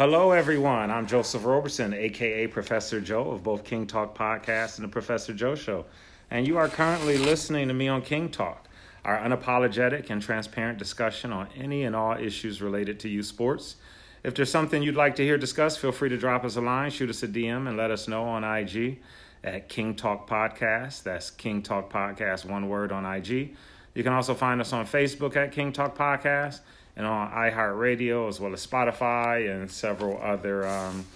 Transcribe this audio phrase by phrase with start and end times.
[0.00, 0.90] Hello, everyone.
[0.90, 5.54] I'm Joseph Roberson, aka Professor Joe of both King Talk Podcast and the Professor Joe
[5.54, 5.84] Show.
[6.30, 8.66] And you are currently listening to me on King Talk,
[9.04, 13.76] our unapologetic and transparent discussion on any and all issues related to youth sports.
[14.24, 16.90] If there's something you'd like to hear discussed, feel free to drop us a line,
[16.90, 19.00] shoot us a DM, and let us know on IG
[19.44, 21.02] at King Talk Podcast.
[21.02, 23.54] That's King Talk Podcast, one word on IG.
[23.94, 26.60] You can also find us on Facebook at King Talk Podcast
[27.00, 31.06] and on iHeartRadio as well as Spotify and several other um,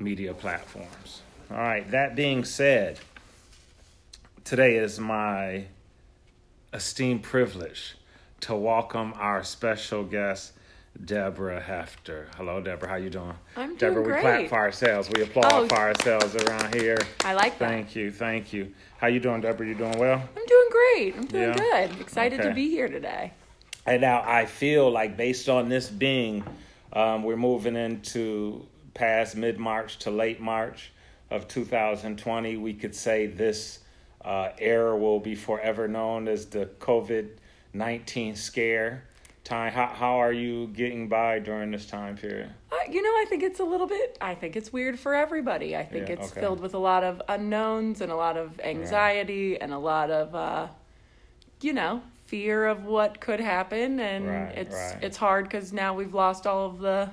[0.00, 1.22] media platforms.
[1.48, 2.98] All right, that being said,
[4.42, 5.66] today is my
[6.74, 7.94] esteemed privilege
[8.40, 10.54] to welcome our special guest,
[11.04, 12.26] Deborah Hefter.
[12.34, 12.88] Hello, Deborah.
[12.88, 13.34] How you doing?
[13.56, 15.08] I'm doing Deborah, we clap for ourselves.
[15.14, 15.68] We applaud Oh.
[15.68, 16.98] for ourselves around here.
[17.24, 17.68] I like that.
[17.68, 18.74] Thank you, thank you.
[18.98, 19.68] How you doing, Deborah?
[19.68, 20.20] You doing well?
[20.36, 21.14] I'm doing great.
[21.16, 21.86] I'm doing Yeah?
[21.86, 22.00] good.
[22.00, 22.48] Excited Okay.
[22.48, 23.30] to be here today.
[23.86, 26.44] And now I feel like based on this being,
[26.92, 30.92] um, we're moving into past mid March to late March
[31.30, 32.56] of 2020.
[32.56, 33.80] We could say this
[34.24, 37.28] uh, era will be forever known as the COVID
[37.72, 39.04] 19 scare
[39.44, 39.72] time.
[39.72, 42.50] How, how are you getting by during this time period?
[42.72, 45.76] Uh, you know, I think it's a little bit, I think it's weird for everybody.
[45.76, 46.40] I think Yeah, it's okay.
[46.40, 50.34] filled with a lot of unknowns and a lot of anxiety and a lot of,
[50.34, 50.68] uh,
[51.60, 54.00] you know, fear of what could happen.
[54.00, 54.98] And Right, it's, right.
[55.02, 57.10] it's hard because now we've lost all of the,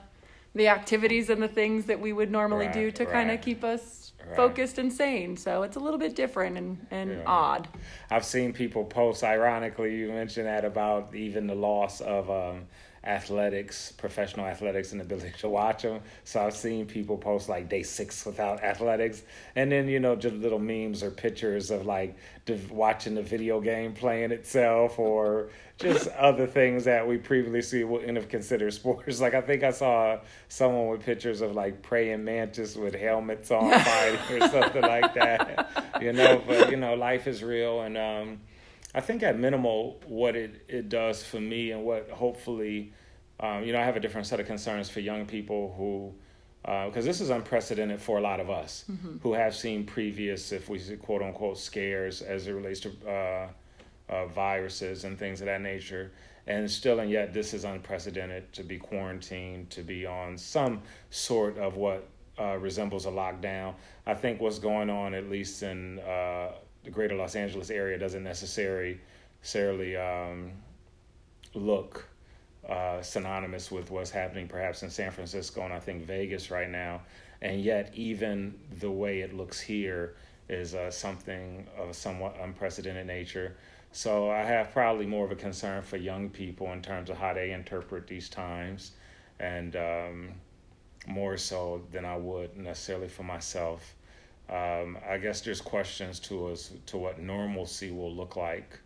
[0.55, 3.64] the activities and the things that we would normally do Right, to kind of keep
[3.64, 5.38] us focused and sane.
[5.38, 7.23] So it's a little bit different and, and Yeah.
[7.28, 7.67] odd.
[8.09, 12.66] I've seen people post, ironically, you mentioned that about even the loss of um,
[13.05, 15.99] athletics, professional athletics, and the ability to watch them.
[16.23, 19.23] So I've seen people post like day six without athletics.
[19.55, 22.15] And then, you know, just little memes or pictures of like
[22.69, 28.29] watching the video game playing itself or just other things that we previously wouldn't have
[28.29, 29.19] considered sports.
[29.23, 33.71] Like I think I saw someone with pictures of like praying mantis with helmets on
[33.79, 36.01] fighting or something like that.
[36.01, 38.39] You know, but you know, life is real and um
[38.93, 42.93] I think at minimal what it, it does for me and what hopefully
[43.39, 46.14] um, you know, I have a different set of concerns for young people who
[46.86, 48.86] because this is unprecedented for a lot of us
[49.21, 53.48] who have seen previous, if we say quote unquote, scares as it relates to uh,
[54.08, 56.14] uh, viruses and things of that nature.
[56.48, 61.58] And still, and yet, this is unprecedented to be quarantined, to be on some sort
[61.58, 62.08] of what
[62.39, 63.75] uh, resembles a lockdown.
[64.05, 66.52] I think what's going on, at least in uh,
[66.83, 68.99] the greater Los Angeles area, doesn't necessarily,
[69.42, 70.52] necessarily um,
[71.54, 72.08] look
[72.67, 77.02] uh, synonymous with what's happening perhaps in San Francisco and I think Vegas right now.
[77.42, 80.16] And yet, even the way it looks here
[80.48, 83.55] is uh, something of a somewhat unprecedented nature.
[83.92, 87.33] So I have probably more of a concern for young people in terms of how
[87.33, 88.92] they interpret these times,
[89.39, 90.30] and um,
[91.05, 93.93] more so than I would necessarily for myself.
[94.49, 98.80] Um, I guess there's questions to us to what normalcy will look like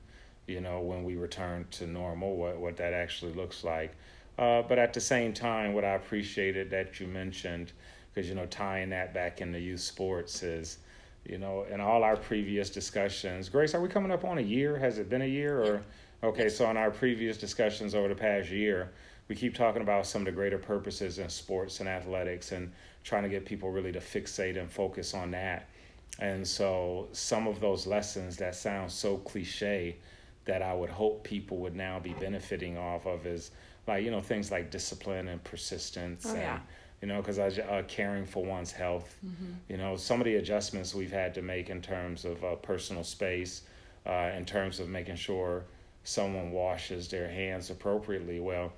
[0.47, 3.94] you know, when we return to normal, what, what that actually looks like.
[4.40, 7.73] Uh, but at the same time, what I appreciated that you mentioned,
[8.13, 10.78] because, you know, tying that back into youth sports is,
[11.25, 14.78] you know, in all our previous discussions, Grace, are we coming up on a year?
[14.78, 15.62] Has it been a year?
[15.62, 15.84] Or,
[16.24, 18.91] okay, so in our previous discussions over the past year,
[19.28, 22.72] we keep talking about some of the greater purposes in sports and athletics and
[23.07, 25.69] trying to get people really to fixate and focus on that.
[26.19, 29.95] And so some of those lessons that sound so cliche,
[30.45, 33.51] that I would hope people would now be benefiting off of is
[33.85, 36.59] like you know things like discipline and persistence Oh, and yeah.
[37.01, 39.18] you know because I uh, caring for one's health
[39.69, 43.03] you know some of the adjustments we've had to make in terms of uh, personal
[43.03, 43.63] space
[44.06, 45.66] uh, in terms of making sure
[46.06, 48.72] someone washes their hands appropriately well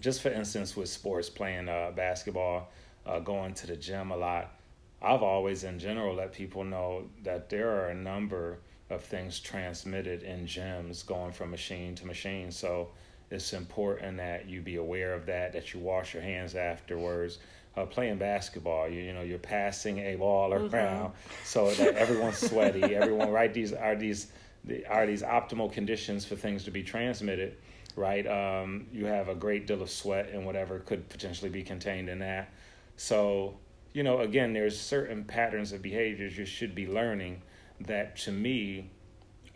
[0.00, 2.70] just for instance with sports playing uh, basketball
[3.08, 4.52] uh, going to the gym a lot
[5.00, 8.58] I've always, in general, let people know that there are a number
[8.90, 12.50] of things transmitted in gyms going from machine to machine.
[12.50, 12.88] So
[13.30, 17.38] it's important that you be aware of that, that you wash your hands afterwards.
[17.76, 21.12] Uh, playing basketball, you, you know, you're passing a ball around
[21.44, 22.82] so that everyone's sweaty.
[22.96, 23.54] Everyone, right?
[23.54, 24.32] These are these
[24.88, 27.56] are these optimal conditions for things to be transmitted,
[27.94, 28.26] right?
[28.26, 32.18] Um, you have a great deal of sweat and whatever could potentially be contained in
[32.18, 32.50] that.
[32.98, 33.56] So
[33.94, 37.42] you know, again, there's certain patterns of behaviors you should be learning
[37.80, 38.90] that to me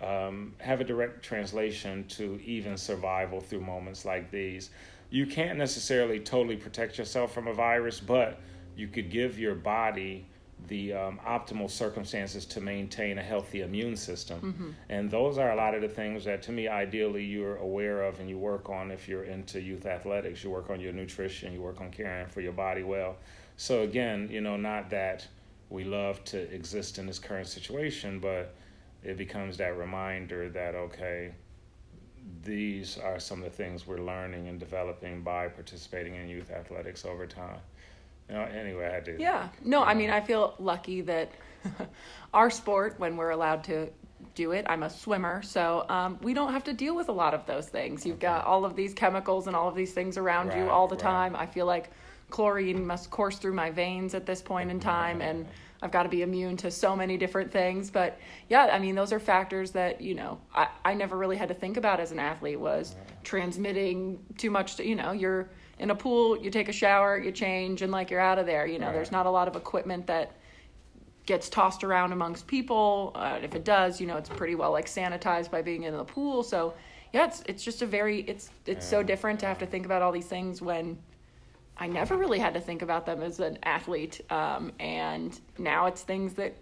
[0.00, 4.70] um, have a direct translation to even survival through moments like these.
[5.10, 8.40] You can't necessarily totally protect yourself from a virus, but
[8.76, 10.26] you could give your body
[10.68, 14.40] the um, optimal circumstances to maintain a healthy immune system.
[14.40, 14.70] Mm-hmm.
[14.88, 18.20] And those are a lot of the things that, to me, ideally, you're aware of
[18.20, 20.42] and you work on if you're into youth athletics.
[20.44, 23.16] You work on your nutrition, you work on caring for your body well.
[23.56, 25.26] So, again, you know, not that
[25.70, 28.54] we love to exist in this current situation, but
[29.02, 31.32] it becomes that reminder that, okay,
[32.44, 37.04] these are some of the things we're learning and developing by participating in youth athletics
[37.04, 37.58] over time.
[38.28, 39.20] You know, anyway, I did.
[39.20, 39.48] Yeah.
[39.64, 41.32] No, I mean, I feel lucky that
[42.34, 43.88] our sport, when we're allowed to
[44.34, 47.34] do it, I'm a swimmer, so um, we don't have to deal with a lot
[47.34, 48.06] of those things.
[48.06, 48.28] You've okay.
[48.28, 50.94] got all of these chemicals and all of these things around right, you all the
[50.94, 51.02] right.
[51.02, 51.36] time.
[51.36, 51.90] I feel like
[52.30, 55.46] chlorine must course through my veins at this point in time, and
[55.82, 57.90] I've got to be immune to so many different things.
[57.90, 61.48] But yeah, I mean, those are factors that, you know, I, I never really had
[61.48, 65.50] to think about as an athlete was transmitting too much to, you know, you're
[65.82, 68.66] in a pool, you take a shower, you change, and like you're out of there.
[68.66, 68.94] You know, right.
[68.94, 70.36] there's not a lot of equipment that
[71.26, 73.12] gets tossed around amongst people.
[73.16, 76.04] Uh, if it does, you know, it's pretty well like sanitized by being in the
[76.04, 76.44] pool.
[76.44, 76.74] So
[77.12, 78.90] yeah, it's it's just a very it's it's yeah.
[78.90, 80.98] so different to have to think about all these things when
[81.76, 84.20] I never really had to think about them as an athlete.
[84.30, 86.54] Um, and now it's things that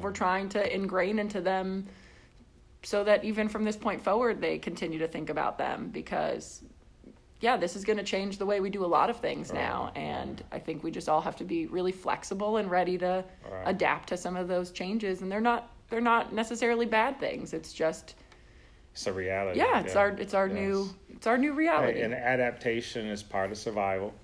[0.00, 1.86] we're trying to ingrain into them
[2.82, 6.62] so that even from this point forward, they continue to think about them because,
[7.44, 9.92] yeah, this is going to change the way we do a lot of things now.
[9.94, 13.62] And I think we just all have to be really flexible and ready to right.
[13.66, 15.20] adapt to some of those changes.
[15.20, 17.52] And they're not they're not necessarily bad things.
[17.52, 18.14] It's just
[18.92, 19.58] it's a reality.
[19.58, 20.00] Yeah, it's yeah.
[20.00, 20.56] our it's our yes.
[20.56, 22.00] new it's our new reality.
[22.00, 24.14] And adaptation is part of survival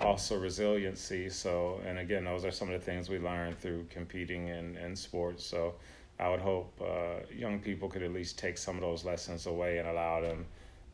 [0.00, 1.28] also resiliency.
[1.28, 4.94] So, and again, those are some of the things we learned through competing in, in
[4.94, 5.44] sports.
[5.44, 5.74] So,
[6.20, 9.78] I would hope uh, young people could at least take some of those lessons away
[9.78, 10.46] and allow them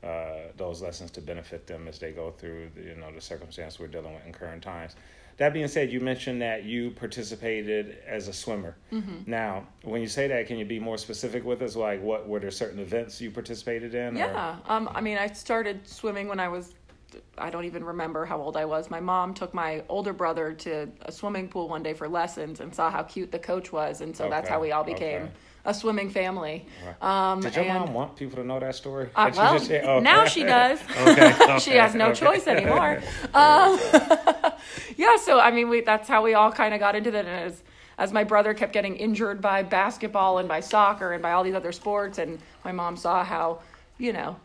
[0.05, 3.79] uh, those lessons to benefit them as they go through the, you know the circumstance
[3.79, 4.97] we're dealing with in current times.
[5.37, 8.77] That being said, you mentioned that you participated as a swimmer.
[8.93, 9.29] Mm-hmm.
[9.29, 11.75] Now, when you say that, can you be more specific with us?
[11.75, 14.15] Like, what were there certain events you participated in?
[14.17, 16.75] Yeah, um, I mean, I started swimming when I was
[17.39, 18.91] I don't even remember how old I was.
[18.91, 22.75] My mom took my older brother to a swimming pool one day for lessons and
[22.75, 24.31] saw how cute the coach was, and so okay.
[24.31, 25.33] that's how we all became okay.
[25.65, 26.67] A swimming family.
[27.01, 29.09] Um, Did your and, mom want people to know that story?
[29.15, 30.01] Uh, well, she okay.
[30.01, 30.79] now she does.
[30.99, 31.59] okay.
[31.61, 33.03] she has no choice anymore.
[33.35, 33.81] Um,
[34.97, 37.29] yeah, so I mean, we that's how we all kind of got into it, and
[37.29, 37.63] as
[37.99, 41.55] as my brother kept getting injured by basketball and by soccer and by all these
[41.55, 43.61] other sports, and my mom saw how
[43.99, 44.37] you know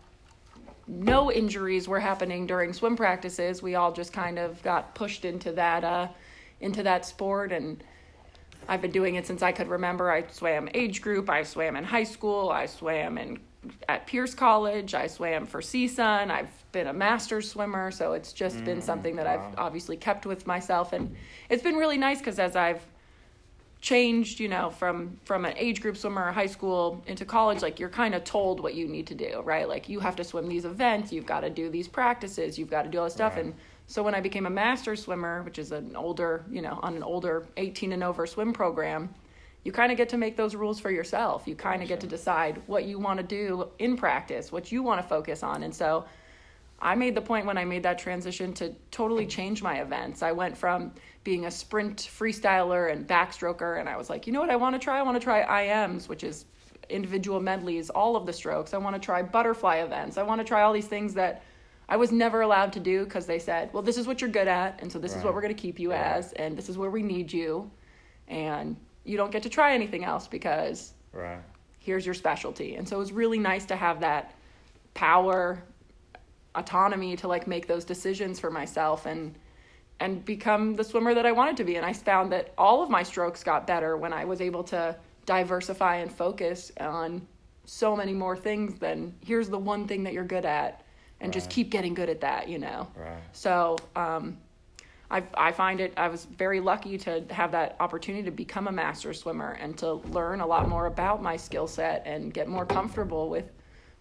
[0.87, 3.61] no injuries were happening during swim practices.
[3.61, 6.07] We all just kind of got pushed into that uh,
[6.61, 7.83] into that sport, and
[8.69, 10.11] I've been doing it since I could remember.
[10.11, 11.29] I swam age group.
[11.29, 12.49] I swam in high school.
[12.51, 13.39] I swam in
[13.89, 14.93] at Pierce College.
[14.93, 16.29] I swam for CSUN.
[16.29, 19.49] I've been a master swimmer, so it's just mm, been something that wow.
[19.51, 21.15] I've obviously kept with myself, and
[21.49, 22.85] it's been really nice because as I've
[23.81, 27.79] changed, you know, from from an age group swimmer or high school into college, like
[27.79, 29.67] you're kind of told what you need to do, right?
[29.67, 32.83] Like you have to swim these events, you've got to do these practices, you've got
[32.83, 33.35] to do all this stuff.
[33.35, 33.45] Right.
[33.45, 33.55] And
[33.89, 37.01] so when I became a master swimmer, which is an older, you know, on an
[37.01, 39.09] older 18 and over swim program,
[39.63, 41.47] you kind of get to make those rules for yourself.
[41.47, 44.83] You kind of get to decide what you want to do in practice, what you
[44.83, 45.63] want to focus on.
[45.63, 46.05] And so
[46.79, 50.21] I made the point when I made that transition to totally change my events.
[50.21, 50.93] I went from
[51.23, 54.75] being a sprint freestyler and backstroker, and I was like, you know what, I want
[54.75, 54.99] to try?
[54.99, 56.45] I want to try IMs, which is
[56.89, 58.75] individual medleys, all of the strokes.
[58.75, 60.19] I want to try butterfly events.
[60.19, 61.41] I want to try all these things that
[61.89, 64.47] I was never allowed to do because they said, well, this is what you're good
[64.47, 65.17] at, and so this right.
[65.17, 65.99] is what we're going to keep you right.
[65.99, 67.69] as, and this is where we need you,
[68.27, 71.39] and you don't get to try anything else because right.
[71.79, 72.75] here's your specialty.
[72.75, 74.35] And so it was really nice to have that
[74.93, 75.63] power
[76.55, 79.35] autonomy to like make those decisions for myself and
[79.99, 81.75] and become the swimmer that I wanted to be.
[81.75, 84.95] And I found that all of my strokes got better when I was able to
[85.25, 87.27] diversify and focus on
[87.65, 90.83] so many more things than here's the one thing that you're good at
[91.21, 91.33] and right.
[91.33, 92.87] just keep getting good at that, you know.
[92.95, 93.21] Right.
[93.33, 94.37] So, um,
[95.11, 98.71] I I find it I was very lucky to have that opportunity to become a
[98.71, 102.65] master swimmer and to learn a lot more about my skill set and get more
[102.65, 103.51] comfortable with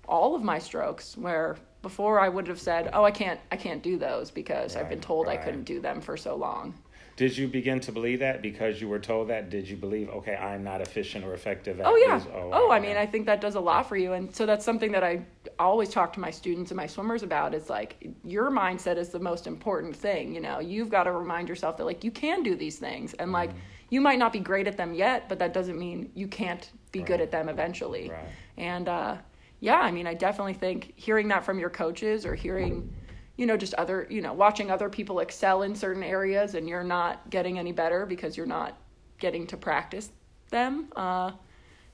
[0.07, 3.83] all of my strokes where before I would have said, "Oh, I can't, I can't
[3.83, 5.29] do those because right, I've been told.
[5.29, 6.75] I couldn't do them for so long."
[7.19, 9.51] Did you begin to believe that because you were told that?
[9.51, 11.81] Did you believe, okay, I'm not efficient or effective?
[11.85, 12.23] oh yeah.
[12.33, 14.65] Oh, oh I mean, I think that does a lot for you, and so that's
[14.65, 15.27] something that I
[15.59, 17.55] always talk to my students and my swimmers about.
[17.55, 20.33] Is like your mindset is the most important thing.
[20.33, 23.33] You know, you've got to remind yourself that like you can do these things, and
[23.33, 23.59] like mm-hmm.
[23.91, 27.01] you might not be great at them yet, but that doesn't mean you can't be
[27.01, 27.09] right.
[27.09, 28.11] good at them eventually.
[28.11, 28.29] Right.
[28.59, 29.17] And uh,
[29.59, 32.95] yeah, I mean, I definitely think hearing that from your coaches or hearing,
[33.38, 36.85] you know, just other, you know, watching other people excel in certain areas and you're
[36.85, 38.76] not getting any better because you're not
[39.18, 40.11] getting to practice
[40.50, 40.88] them.
[40.97, 41.30] Uh,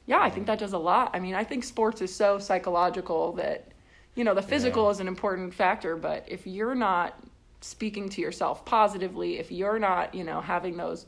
[0.07, 1.11] yeah, I think that does a lot.
[1.13, 3.69] I mean, I think sports is so psychological that,
[4.15, 4.91] you know, the physical Yeah.
[4.93, 7.23] is an important factor, but if you're not
[7.61, 11.07] speaking to yourself positively, if you're not, you know, having those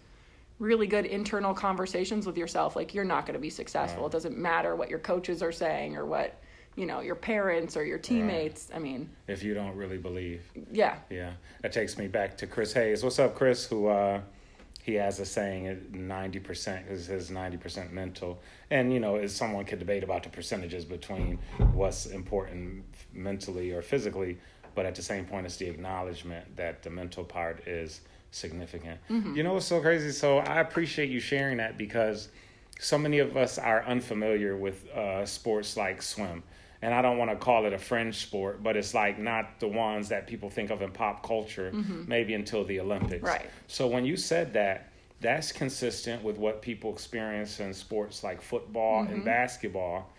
[0.59, 4.03] really good internal conversations with yourself, like you're not going to be successful.
[4.03, 4.11] Right.
[4.11, 6.39] It doesn't matter what your coaches are saying or what,
[6.77, 8.69] you know, your parents or your teammates.
[8.75, 10.43] I mean, If you don't really believe.
[10.71, 10.99] yeah.
[11.11, 13.03] Yeah, that takes me back to Chris Hayes.
[13.03, 13.67] What's up, Chris?
[13.67, 14.21] Who uh,
[14.83, 18.41] he has a saying ninety percent is his ninety percent mental,
[18.71, 21.39] and you know, as someone could debate about the percentages between
[21.73, 24.39] what's important mentally or physically,
[24.75, 29.01] but at the same point, it's the acknowledgement that the mental part is significant.
[29.09, 30.13] You know what's so crazy?
[30.13, 32.29] So I appreciate you sharing that because
[32.79, 36.43] so many of us are unfamiliar with uh, sports like swim.
[36.87, 39.67] And I don't want to call it a fringe sport, but it's like not the
[39.67, 42.05] ones that people think of in pop culture, mm-hmm.
[42.07, 43.25] maybe until the Olympics.
[43.25, 43.51] Right.
[43.67, 49.01] So when you said that, that's consistent with what people experience in sports like football
[49.01, 49.25] and mm-hmm.
[49.25, 50.13] basketball.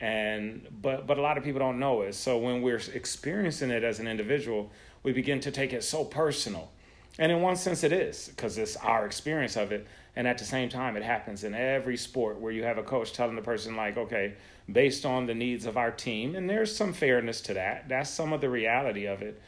[0.00, 2.16] And but but a lot of people don't know it.
[2.16, 4.72] So when we're experiencing it as an individual,
[5.04, 6.72] we begin to take it so personal.
[7.20, 9.86] And in one sense, it is because it's our experience of it.
[10.16, 13.12] And at the same time, it happens in every sport where you have a coach
[13.12, 14.34] telling the person, like, okay,
[14.72, 17.88] based on the needs of our team, and there's some fairness to that.
[17.88, 19.40] That's some of the reality of it.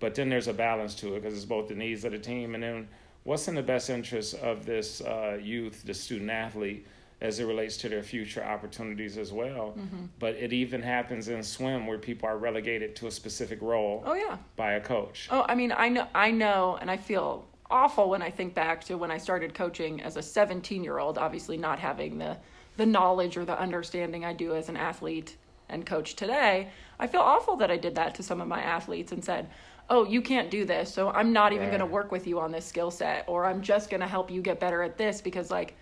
[0.00, 2.54] But then there's a balance to it because it's both the needs of the team
[2.54, 2.88] and then
[3.24, 6.86] what's in the best interest of this uh, youth, the student athlete,
[7.20, 9.76] as it relates to their future opportunities as well.
[10.20, 14.14] But it even happens in swim where people are relegated to a specific role Oh,
[14.14, 14.36] yeah.
[14.54, 15.26] by a coach.
[15.32, 18.84] Oh, I mean, I know, I know, and I feel awful when I think back
[18.84, 22.36] to when I started coaching as a 17 year old, obviously not having the,
[22.78, 25.36] the knowledge or the understanding I do as an athlete
[25.68, 26.70] and coach today.
[26.98, 29.50] I feel awful that I did that to some of my athletes and said,
[29.90, 32.52] oh, you can't do this, so I'm not even going to work with you on
[32.52, 35.50] this skill set, or I'm just going to help you get better at this because,
[35.50, 35.76] like,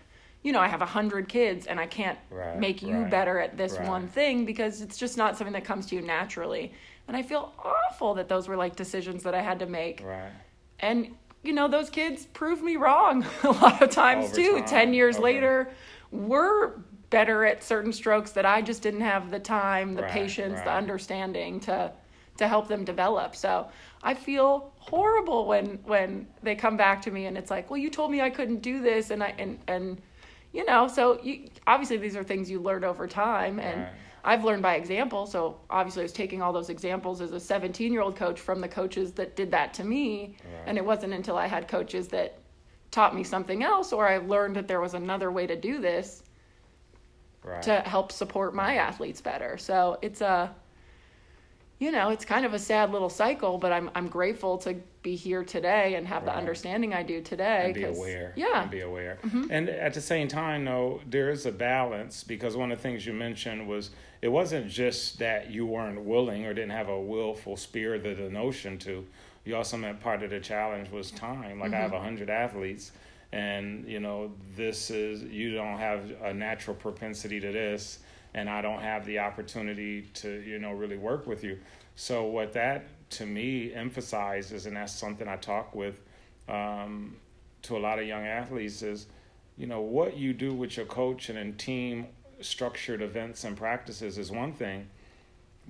[0.44, 3.40] you know, I have a hundred kids and I can't Right, make you right, better
[3.40, 3.88] at this right.
[3.88, 6.72] one thing because it's just not something that comes to you naturally.
[7.08, 10.02] And I feel awful that those were like decisions that I had to make.
[10.04, 10.30] Right.
[10.78, 14.52] And, you know, those kids proved me wrong a lot of times Over too.
[14.58, 15.24] time, 10 years okay.
[15.24, 15.70] later,
[16.12, 16.74] we're
[17.10, 20.72] better at certain strokes that I just didn't have the time, the Right, patience, the
[20.72, 21.92] understanding to
[22.38, 23.34] to help them develop.
[23.34, 23.68] So
[24.02, 27.90] I feel horrible when when they come back to me and it's like, well, you
[27.90, 30.00] told me I couldn't do this, and I and and
[30.52, 33.94] you know, so you, obviously these are things you learn over time, and Right.
[34.24, 35.26] I've learned by example.
[35.26, 38.60] So obviously, I was taking all those examples as a 17 year old coach from
[38.60, 40.62] the coaches that did that to me, Right.
[40.66, 42.38] and it wasn't until I had coaches that
[42.90, 46.22] taught me something else, or I learned that there was another way to do this
[47.46, 47.62] Right.
[47.62, 49.56] to help support my athletes better.
[49.56, 50.52] So it's a,
[51.78, 55.14] you know, it's kind of a sad little cycle, but I'm I'm grateful to be
[55.14, 57.66] here today and have the understanding I do today.
[57.66, 58.32] and be aware.
[58.34, 58.62] Yeah.
[58.62, 59.18] And be aware.
[59.22, 59.44] Mm-hmm.
[59.50, 63.06] And at the same time, though, there is a balance because one of the things
[63.06, 63.90] you mentioned was
[64.22, 68.28] it wasn't just that you weren't willing or didn't have a willful spirit or the
[68.30, 69.06] notion to.
[69.44, 71.60] You also meant part of the challenge was time.
[71.60, 72.00] Like I have Mm-hmm.
[72.00, 72.90] a hundred athletes,
[73.32, 78.00] and you know this is you don't have a natural propensity to this,
[78.34, 81.58] and I don't have the opportunity to you know really work with you.
[81.96, 86.00] So what that to me emphasizes, and that's something I talk with
[86.48, 87.16] um,
[87.62, 89.06] to a lot of young athletes is,
[89.56, 92.06] you know, what you do with your coach and in team
[92.40, 94.88] structured events and practices is one thing,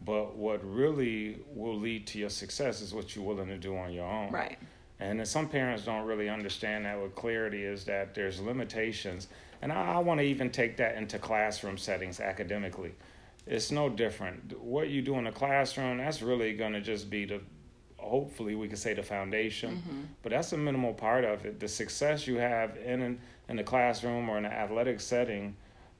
[0.04, 3.92] but what really will lead to your success is what you're willing to do on
[3.92, 4.32] your own.
[4.32, 4.58] Right.
[4.98, 9.28] And then some parents don't really understand that with clarity is that there's limitations.
[9.60, 12.94] And I, I want to even take that into classroom settings academically.
[13.46, 14.58] It's no different.
[14.58, 17.40] What you do in the classroom, that's really going to just be the,
[17.98, 20.00] hopefully we could say the foundation, mm-hmm.
[20.22, 21.60] but that's a minimal part of it.
[21.60, 25.56] The success you have in, in the classroom or in an athletic setting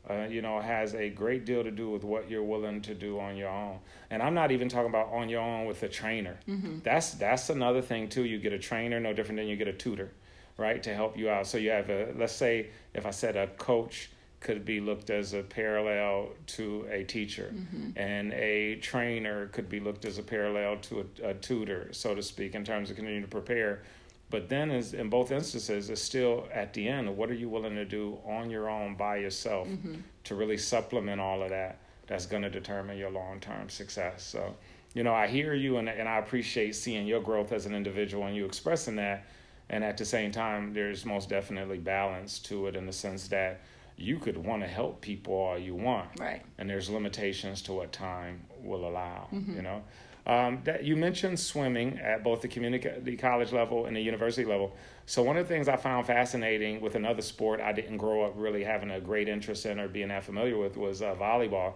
[0.09, 3.19] uh, you know, has a great deal to do with what you're willing to do
[3.19, 3.79] on your own.
[4.11, 6.39] And I'm not even talking about on your own with a trainer.
[6.85, 8.25] That's that's another thing too.
[8.25, 10.11] You get a trainer, no different than you get a tutor,
[10.59, 11.47] right, to help you out.
[11.47, 15.33] So you have a let's say if I said a coach could be looked as
[15.33, 17.53] a parallel to a teacher,
[17.97, 22.23] and a trainer could be looked as a parallel to a, a tutor, so to
[22.23, 23.83] speak, in terms of continuing to prepare.
[24.29, 27.17] But then, is in both instances, it's still at the end.
[27.17, 29.97] What are you willing to do on your own by yourself mm-hmm.
[30.25, 31.79] to really supplement all of that?
[32.09, 34.25] That's going to determine your long term success.
[34.25, 34.57] So,
[34.95, 38.27] you know, I hear you, and and I appreciate seeing your growth as an individual
[38.27, 39.25] and you expressing that.
[39.69, 43.61] And at the same time, there's most definitely balance to it in the sense that
[43.97, 46.43] you could want to help people all you want, Right.
[46.59, 49.29] and there's limitations to what time will allow.
[49.33, 49.57] Mm-hmm.
[49.57, 49.83] You know,
[50.27, 54.75] Um, that you mentioned swimming at both the community college level and the university level.
[55.07, 58.33] So one of the things I found fascinating with another sport I didn't grow up
[58.35, 61.75] really having a great interest in or being that familiar with was uh, volleyball.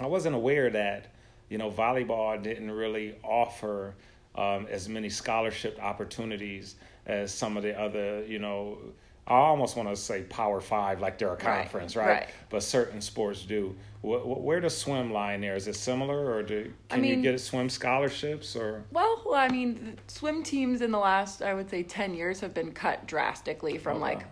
[0.00, 1.14] I wasn't aware that
[1.48, 3.94] you know volleyball didn't really offer
[4.34, 6.74] um, as many scholarship opportunities
[7.06, 8.78] as some of the other you know
[9.26, 12.06] I almost want to say Power Five, like they're a conference, right?
[12.06, 12.28] right?
[12.50, 13.74] But certain sports do.
[14.02, 15.56] Where does swim lie in there?
[15.56, 18.54] Is it similar, or do, can I mean, you get swim scholarships?
[18.54, 22.52] Or well, I mean, swim teams in the last, I would say, ten years have
[22.52, 24.24] been cut drastically from like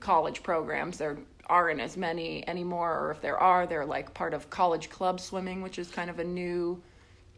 [0.00, 0.96] college programs.
[0.96, 1.18] There
[1.48, 5.60] aren't as many anymore, or if there are, they're like part of college club swimming,
[5.60, 6.80] which is kind of a new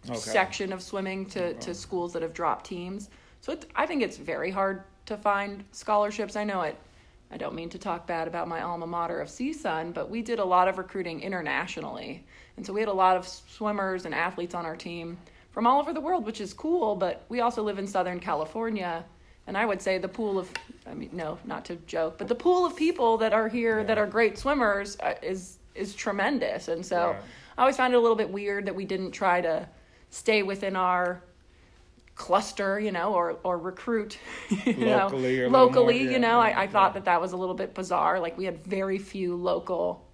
[0.09, 0.17] okay.
[0.17, 3.11] section of swimming to to schools that have dropped teams.
[3.41, 6.37] So I think it's very hard to find scholarships.
[6.37, 6.77] I know it
[7.33, 10.39] I don't mean to talk bad about my alma mater of CSUN, but we did
[10.39, 12.25] a lot of recruiting internationally.
[12.57, 15.17] And so we had a lot of swimmers and athletes on our team
[15.51, 19.05] from all over the world, which is cool, but we also live in Southern California.
[19.47, 20.51] And I would say the pool of,
[20.87, 23.87] I mean, no, not to joke, but the pool of people that are here yeah.
[23.87, 26.69] that are great swimmers uh, is is tremendous.
[26.69, 27.17] And so
[27.57, 29.67] I always found it a little bit weird that we didn't try to
[30.11, 31.23] stay within our
[32.23, 34.17] cluster, you know, or or recruit,
[34.49, 36.41] you locally know, locally, more, yeah, you know.
[36.41, 38.21] Yeah, I, I thought that that was a little bit bizarre.
[38.21, 40.07] Like we had very few local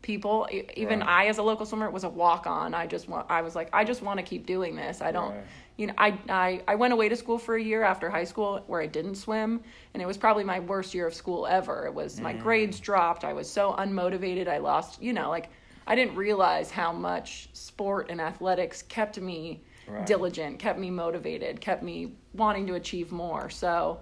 [0.00, 0.48] people.
[0.76, 1.08] Even right.
[1.08, 2.72] I, as a local swimmer, was a walk on.
[2.72, 3.26] I just want.
[3.28, 5.02] I was like, I just want to keep doing this.
[5.02, 5.32] I don't.
[5.32, 5.44] Right.
[5.76, 8.62] You know, I, I I went away to school for a year after high school
[8.68, 9.60] where I didn't swim,
[9.92, 11.86] and it was probably my worst year of school ever.
[11.86, 12.42] It was my mm.
[12.44, 13.24] grades dropped.
[13.24, 14.46] I was so unmotivated.
[14.46, 15.02] I lost.
[15.02, 15.48] You know, like
[15.84, 20.06] I didn't realize how much sport and athletics kept me right.
[20.06, 23.50] diligent, kept me motivated, kept me wanting to achieve more.
[23.50, 24.00] So,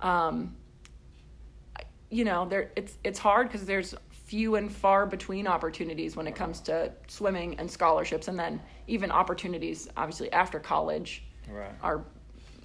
[0.00, 0.54] um,
[2.10, 6.34] you know, there it's it's hard because there's few and far between opportunities when it
[6.34, 11.72] comes to swimming and scholarships, and then even opportunities, obviously after college, right.
[11.82, 12.04] are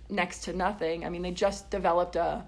[0.09, 1.05] next to nothing.
[1.05, 2.45] I mean, they just developed a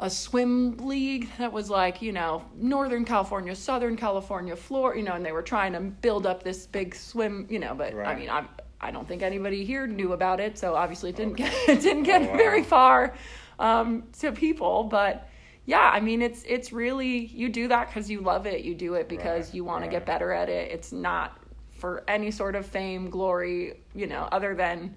[0.00, 5.14] a swim league that was like you know northern california southern california florida you know
[5.14, 8.08] and they were trying to build up this big swim you know but right.
[8.08, 8.46] i mean i'm
[8.80, 11.44] I don't think anybody here knew about it, so obviously it didn't okay.
[11.44, 12.36] get it didn't get oh, wow.
[12.36, 13.14] very far
[13.58, 14.84] um, to people.
[14.84, 15.28] But
[15.64, 18.62] yeah, I mean, it's it's really you do that because you love it.
[18.64, 19.54] You do it because right.
[19.54, 19.90] you want right.
[19.90, 20.70] to get better at it.
[20.70, 21.38] It's not
[21.72, 24.96] for any sort of fame, glory, you know, other than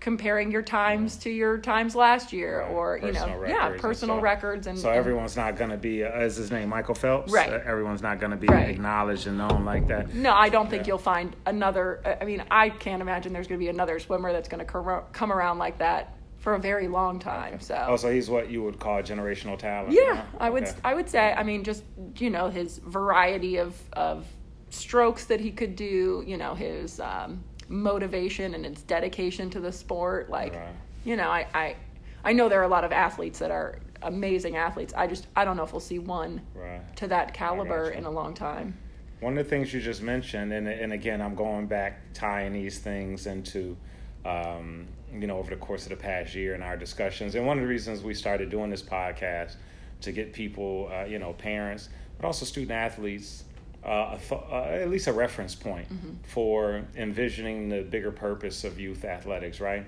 [0.00, 1.22] comparing your times yeah.
[1.22, 2.70] to your times last year right.
[2.70, 5.70] or personal you know yeah personal and so, records and so and, everyone's not going
[5.70, 8.48] to be uh, is his name michael phelps right uh, everyone's not going to be
[8.48, 8.70] right.
[8.70, 10.88] acknowledged and known like that no i don't think yeah.
[10.88, 14.48] you'll find another i mean i can't imagine there's going to be another swimmer that's
[14.48, 17.64] going to come around like that for a very long time okay.
[17.64, 20.38] so oh so he's what you would call generational talent yeah huh?
[20.40, 20.76] i would okay.
[20.82, 21.84] i would say i mean just
[22.16, 24.26] you know his variety of of
[24.70, 29.72] strokes that he could do you know his um motivation and its dedication to the
[29.72, 30.28] sport.
[30.28, 30.68] Like, right.
[31.04, 31.76] you know, I, I
[32.24, 34.92] I know there are a lot of athletes that are amazing athletes.
[34.94, 36.80] I just I don't know if we'll see one right.
[36.96, 38.76] to that caliber in a long time.
[39.20, 42.78] One of the things you just mentioned, and and again, I'm going back tying these
[42.78, 43.76] things into,
[44.24, 47.34] um, you know, over the course of the past year in our discussions.
[47.34, 49.56] And one of the reasons we started doing this podcast
[50.00, 53.44] to get people, uh, you know, parents, but also student athletes
[53.84, 56.14] uh, uh, at least a reference point mm-hmm.
[56.24, 59.86] for envisioning the bigger purpose of youth athletics, right?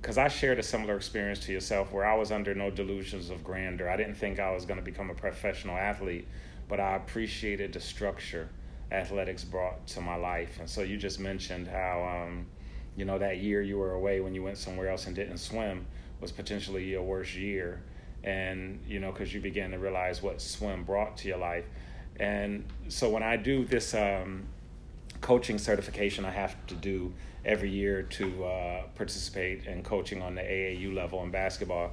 [0.00, 3.42] Because I shared a similar experience to yourself where I was under no delusions of
[3.42, 3.88] grandeur.
[3.88, 6.26] I didn't think I was going to become a professional athlete,
[6.68, 8.48] but I appreciated the structure
[8.90, 10.58] athletics brought to my life.
[10.58, 12.46] And so you just mentioned how, um,
[12.96, 15.86] you know, that year you were away when you went somewhere else and didn't swim
[16.20, 17.82] was potentially your worst year.
[18.22, 21.64] And, you know, because you began to realize what swim brought to your life
[22.18, 24.44] and so when I do this um,
[25.20, 27.12] coaching certification, I have to do
[27.44, 31.92] every year to uh, participate in coaching on the AAU level in basketball.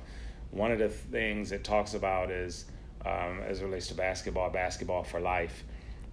[0.51, 2.65] One of the things it talks about is,
[3.05, 5.63] um, as relates to basketball, basketball for life.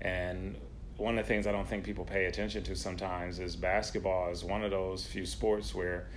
[0.00, 0.56] And
[0.96, 4.44] one of the things I don't think people pay attention to sometimes is basketball is
[4.44, 6.08] one of those few sports where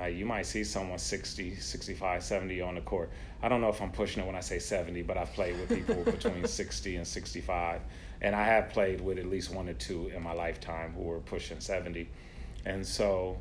[0.00, 3.10] uh, you might see someone 60, 65, 70 on the court.
[3.42, 5.68] I don't know if I'm pushing it when I say 70, but I've played with
[5.68, 7.82] people between 60 and 65.
[8.22, 11.20] And I have played with at least one or two in my lifetime who were
[11.20, 12.08] pushing 70.
[12.64, 13.38] And so,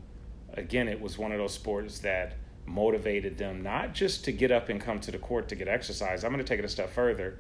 [0.54, 2.36] again, it was one of those sports that
[2.66, 6.24] motivated them not just to get up and come to the court to get exercise.
[6.24, 7.38] I'm going to take it a step further.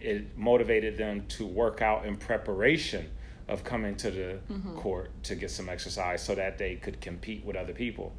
[0.00, 3.08] It motivated them to work out in preparation
[3.48, 4.76] of coming to the mm-hmm.
[4.76, 8.12] court to get some exercise so that they could compete with other people.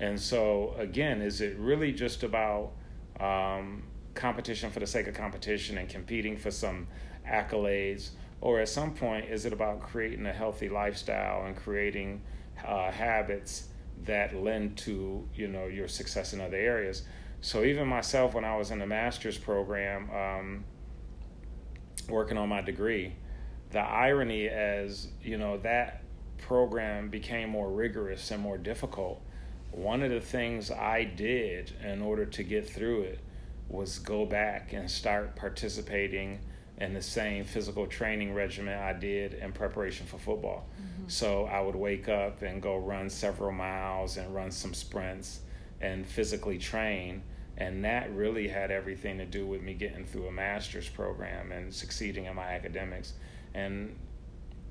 [0.00, 2.72] And so, again, is it really just about
[3.20, 3.84] um,
[4.14, 6.88] competition for the sake of competition and competing for some
[7.28, 8.10] accolades?
[8.40, 12.22] Or at some point, is it about creating a healthy lifestyle and creating
[12.66, 13.68] uh, habits
[14.04, 17.02] that lend to you know your success in other areas.
[17.40, 20.64] So even myself, when I was in the master's program, um,
[22.08, 23.14] working on my degree,
[23.74, 26.02] the irony as you know that
[26.38, 29.20] program became more rigorous and more difficult.
[29.72, 33.18] One of the things I did in order to get through it
[33.68, 36.38] was go back and start participating
[36.78, 40.68] in the same physical training regimen I did in preparation for football.
[40.80, 41.08] Mm-hmm.
[41.08, 45.40] So I would wake up and go run several miles and run some sprints
[45.80, 47.22] and physically train.
[47.56, 51.72] And that really had everything to do with me getting through a master's program and
[51.72, 53.14] succeeding in my academics.
[53.54, 53.96] And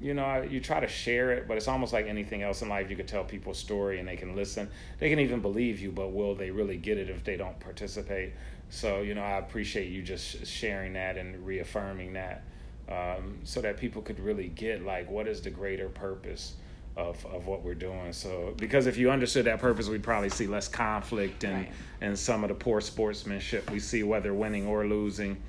[0.03, 2.89] you know, you try to share it, but it's almost like anything else in life.
[2.89, 4.69] You could tell people a story and they can listen.
[4.99, 8.33] They can even believe you, but will they really get it if they don't participate?
[8.69, 12.43] So, you know, I appreciate you just sharing that and reaffirming that
[12.89, 16.55] um, so that people could really get like what is the greater purpose
[16.97, 18.11] of, of what we're doing.
[18.11, 21.71] So, because if you understood that purpose, we'd probably see less conflict and, right.
[22.01, 25.41] and some of the poor sportsmanship we see, whether winning or losing,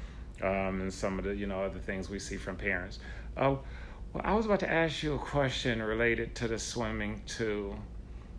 [0.42, 2.99] um, and some of the, you know, other things we see from parents.
[3.37, 3.61] Oh,
[4.12, 7.75] well, I was about to ask you a question related to the swimming too,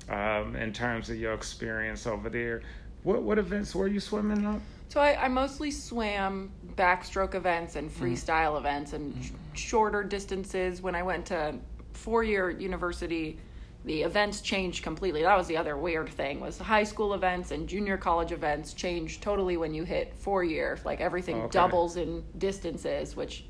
[0.09, 2.61] um, in terms of your experience over there.
[3.03, 4.61] What what events were you swimming up?
[4.87, 8.05] So I, I mostly swam backstroke events and mm-hmm.
[8.05, 8.59] freestyle mm.
[8.59, 9.35] events and mm-hmm.
[9.53, 10.81] shorter distances.
[10.81, 11.55] When I went to
[11.93, 13.39] four year university,
[13.85, 15.23] the events changed completely.
[15.23, 19.21] That was the other weird thing was high school events and junior college events change
[19.21, 20.79] totally when you hit four year.
[20.83, 21.51] Like everything okay.
[21.51, 23.45] doubles in distances, which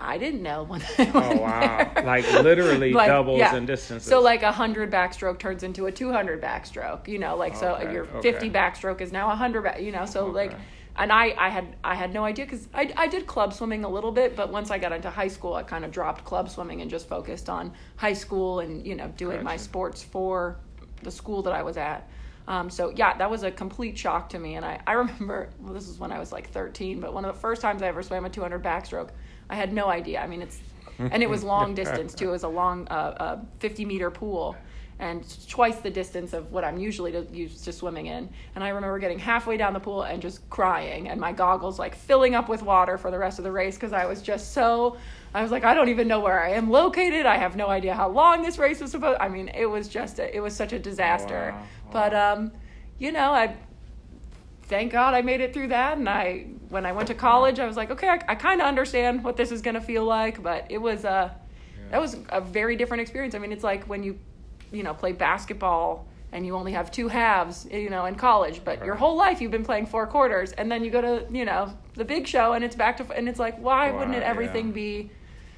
[0.00, 0.82] I didn't know when.
[0.82, 1.92] I, oh wow!
[2.04, 3.56] like literally like, doubles yeah.
[3.56, 4.08] in distances.
[4.08, 7.08] So like a hundred backstroke turns into a two hundred backstroke.
[7.08, 8.32] You know, like so your okay.
[8.32, 9.62] fifty backstroke is now a hundred.
[9.62, 10.32] Back, you know, so okay.
[10.32, 10.58] like,
[10.96, 13.88] and I I had I had no idea because I I did club swimming a
[13.88, 16.80] little bit, but once I got into high school, I kind of dropped club swimming
[16.80, 19.44] and just focused on high school and you know doing gotcha.
[19.44, 20.58] my sports for
[21.02, 22.08] the school that I was at.
[22.48, 24.54] Um, so yeah, that was a complete shock to me.
[24.54, 27.34] And I, I remember, well, this was when I was like 13, but one of
[27.34, 29.10] the first times I ever swam a 200 backstroke,
[29.50, 30.20] I had no idea.
[30.20, 30.60] I mean, it's
[30.98, 32.28] and it was long distance too.
[32.28, 34.56] It was a long, uh, uh, 50 meter pool,
[34.98, 38.28] and twice the distance of what I'm usually to, used to swimming in.
[38.56, 41.94] And I remember getting halfway down the pool and just crying, and my goggles like
[41.94, 44.96] filling up with water for the rest of the race because I was just so.
[45.34, 47.26] I was like, I don't even know where I am located.
[47.26, 49.20] I have no idea how long this race was supposed.
[49.20, 51.52] I mean, it was just a, it was such a disaster.
[51.52, 51.60] Wow.
[51.60, 51.66] Wow.
[51.92, 52.52] But um,
[52.98, 53.54] you know, I
[54.68, 55.98] thank God I made it through that.
[55.98, 58.66] And I, when I went to college, I was like, okay, I, I kind of
[58.66, 60.42] understand what this is going to feel like.
[60.42, 61.30] But it was a, uh,
[61.76, 61.90] yeah.
[61.92, 63.34] that was a very different experience.
[63.34, 64.18] I mean, it's like when you,
[64.70, 68.78] you know, play basketball and you only have two halves, you know, in college, but
[68.78, 68.86] right.
[68.86, 71.72] your whole life you've been playing four quarters, and then you go to, you know,
[71.94, 74.66] the big show, and it's back to, and it's like, why wow, wouldn't it everything
[74.66, 74.74] yeah.
[74.74, 75.10] be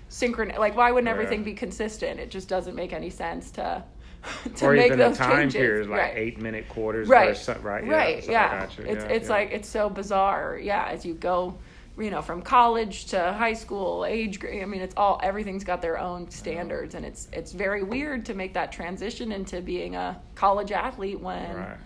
[0.09, 0.59] synchronous?
[0.59, 2.21] Like, why wouldn't everything be consistent?
[2.21, 3.83] It just doesn't make any sense to
[4.57, 5.55] to or make even those a time changes.
[5.55, 6.17] period like right.
[6.17, 8.65] eight minute quarters right right right yeah, yeah.
[8.65, 9.35] it's yeah, it's yeah.
[9.35, 11.57] like it's so bizarre yeah as you go
[11.99, 15.99] you know from college to high school age i mean it's all everything's got their
[15.99, 20.73] own standards and it's it's very weird to make that transition into being a college
[20.73, 21.79] athlete when right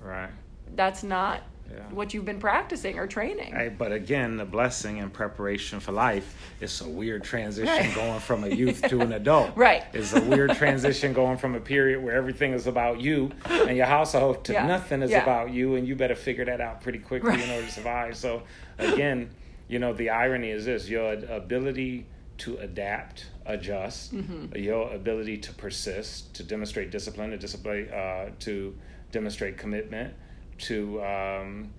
[0.00, 0.30] right
[0.74, 1.80] that's not yeah.
[1.90, 3.54] what you've been practicing or training.
[3.54, 7.94] Right, but again, the blessing and preparation for life is a weird transition right.
[7.94, 9.56] going from a youth to an adult.
[9.56, 9.84] Right.
[9.92, 13.86] It's a weird transition going from a period where everything is about you and your
[13.86, 14.66] household to yeah.
[14.66, 15.22] nothing is yeah.
[15.22, 17.40] about you, and you better figure that out pretty quickly right.
[17.40, 18.16] in order to survive.
[18.16, 18.42] So,
[18.78, 19.30] again,
[19.68, 22.06] you know, the irony is this your ability
[22.38, 24.56] to adapt, adjust, mm-hmm.
[24.56, 28.76] your ability to persist, to demonstrate discipline, to display, uh, to
[29.12, 30.14] demonstrate commitment
[30.62, 31.70] to um,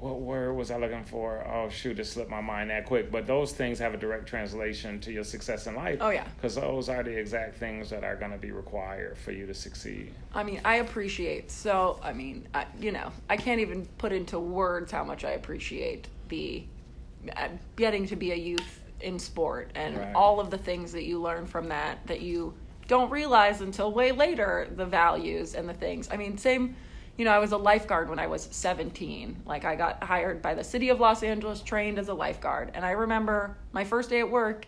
[0.00, 1.44] what word was I looking for?
[1.46, 3.10] Oh shoot, it slipped my mind that quick.
[3.10, 5.98] But those things have a direct translation to your success in life.
[6.00, 9.32] Oh yeah, because those are the exact things that are going to be required for
[9.32, 10.12] you to succeed.
[10.34, 11.98] I mean, I appreciate so.
[12.02, 16.08] I mean, I, you know, I can't even put into words how much I appreciate
[16.28, 16.64] the
[17.36, 20.14] uh, getting to be a youth in sport and right.
[20.14, 22.54] all of the things that you learn from that that you
[22.88, 26.08] don't realize until way later the values and the things.
[26.10, 26.76] I mean, same
[27.18, 29.42] you know, I was a lifeguard when I was 17.
[29.44, 32.70] Like I got hired by the city of Los Angeles, trained as a lifeguard.
[32.74, 34.66] And I remember my first day at work,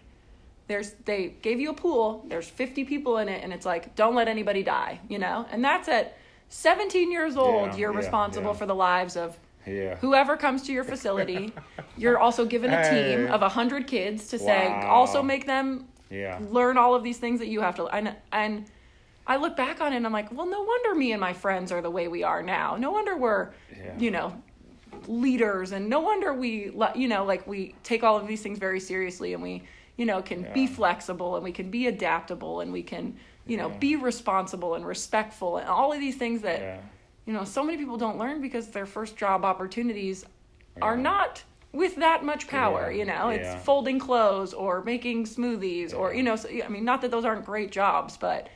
[0.67, 4.17] there's they gave you a pool, there's 50 people in it and it's like don't
[4.17, 5.47] let anybody die, you know?
[5.53, 6.17] And that's at
[6.49, 8.59] 17 years old, yeah, you're yeah, responsible yeah.
[8.59, 9.95] for the lives of yeah.
[9.97, 11.53] whoever comes to your facility.
[11.97, 14.47] you're also given a team of 100 kids to wow.
[14.47, 16.41] say also make them yeah.
[16.51, 18.67] learn all of these things that you have to and and
[19.31, 21.71] I look back on it and I'm like, well, no wonder me and my friends
[21.71, 22.75] are the way we are now.
[22.75, 23.97] No wonder we're, yeah.
[23.97, 24.35] you know,
[25.07, 28.81] leaders and no wonder we, you know, like we take all of these things very
[28.81, 29.62] seriously and we,
[29.97, 30.53] you know, can yeah.
[30.53, 33.16] be flexible and we can be adaptable and we can,
[33.47, 33.77] you know, yeah.
[33.79, 36.83] be responsible and respectful and all of these things that
[37.25, 40.25] you know, so many people don't learn because their first job opportunities
[40.83, 43.29] are not with that much power, you know.
[43.29, 47.25] It's folding clothes or making smoothies or you know, so, I mean, not that those
[47.25, 48.49] aren't great jobs, but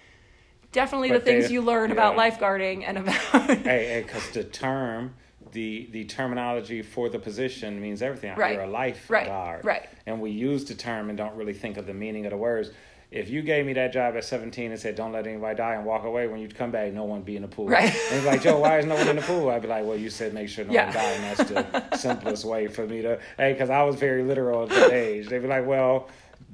[0.75, 3.15] definitely but the things you learn about lifeguarding and about
[3.61, 5.15] Hey, cuz the term
[5.53, 8.37] the the terminology for the position means everything.
[8.37, 8.55] Right.
[8.55, 9.65] You're a lifeguard.
[9.65, 9.65] Right.
[9.65, 9.89] right.
[10.05, 12.71] And we use the term and don't really think of the meaning of the words.
[13.11, 15.85] If you gave me that job at 17 and said, don't let anybody die and
[15.85, 17.69] walk away, when you come back, no one be in the pool.
[17.69, 17.85] Right.
[17.85, 19.51] And he's like, Joe, why is no one in the pool?
[19.51, 20.87] I'd be like, well, you said make sure no yeah.
[20.87, 21.11] one die.
[21.13, 24.71] And that's the simplest way for me to, hey, because I was very literal at
[24.71, 25.29] that age.
[25.29, 26.09] They'd be like, well,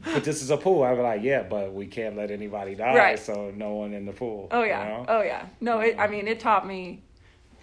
[0.04, 0.82] but this is a pool.
[0.82, 3.18] I'd be like, yeah, but we can't let anybody die, right.
[3.18, 4.48] so no one in the pool.
[4.50, 5.04] Oh yeah, you know?
[5.08, 5.46] oh yeah.
[5.60, 7.02] No, it, I mean, it taught me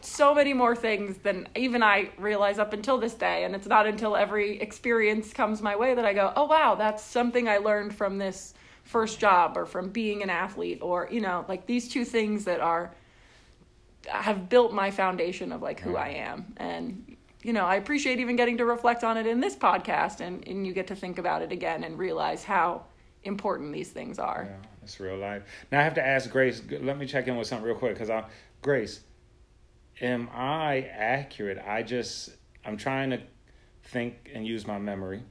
[0.01, 3.43] so many more things than even I realize up until this day.
[3.43, 7.03] And it's not until every experience comes my way that I go, oh, wow, that's
[7.03, 11.45] something I learned from this first job or from being an athlete or, you know,
[11.47, 12.93] like these two things that are,
[14.07, 16.53] have built my foundation of like who I am.
[16.57, 17.16] And,
[17.47, 20.67] you know, I appreciate even getting to reflect on it in this podcast and, and
[20.67, 22.83] you get to think about it again and realize how
[23.23, 24.49] important these things are.
[24.49, 25.43] Yeah, it's real life.
[25.71, 28.09] Now I have to ask Grace, let me check in with something real quick because
[28.09, 28.25] I,
[28.61, 28.99] Grace,
[30.01, 31.57] am I accurate?
[31.65, 32.31] I just
[32.65, 33.21] I'm trying to
[33.81, 35.23] think and use my memory.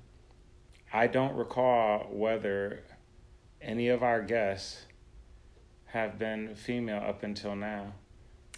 [0.91, 2.83] I don't recall whether
[3.61, 4.87] any of our guests
[5.85, 7.93] have been female up until now.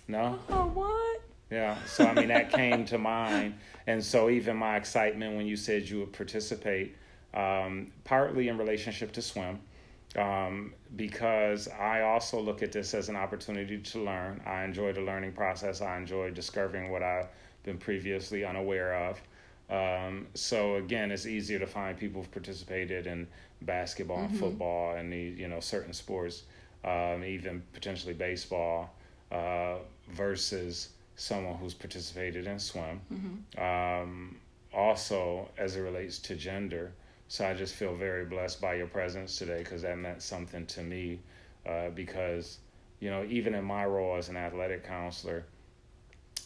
[0.06, 0.38] No?
[0.48, 1.27] Oh, what?
[1.50, 1.76] Yeah.
[1.86, 3.54] So I mean that came to mind.
[3.86, 6.94] And so even my excitement when you said you would participate,
[7.34, 9.60] um, partly in relationship to swim
[10.16, 14.40] um, because I also look at this as an opportunity to learn.
[14.46, 15.80] I enjoy the learning process.
[15.80, 17.28] I enjoy discovering what I've
[17.62, 19.20] been previously unaware of.
[19.70, 23.26] Um, so again, it's easier to find people who've participated in
[23.62, 24.30] basketball mm-hmm.
[24.30, 26.44] and football and the you know certain sports,
[26.84, 28.94] um, even potentially baseball,
[29.30, 29.76] uh,
[30.10, 33.00] versus someone who's participated in swim.
[33.12, 33.62] Mm-hmm.
[33.62, 34.36] Um,
[34.72, 36.92] also, as it relates to gender,
[37.26, 40.82] so I just feel very blessed by your presence today because that meant something to
[40.82, 41.18] me.
[41.66, 42.58] Uh, because,
[43.00, 45.44] you know, even in my role as an athletic counselor,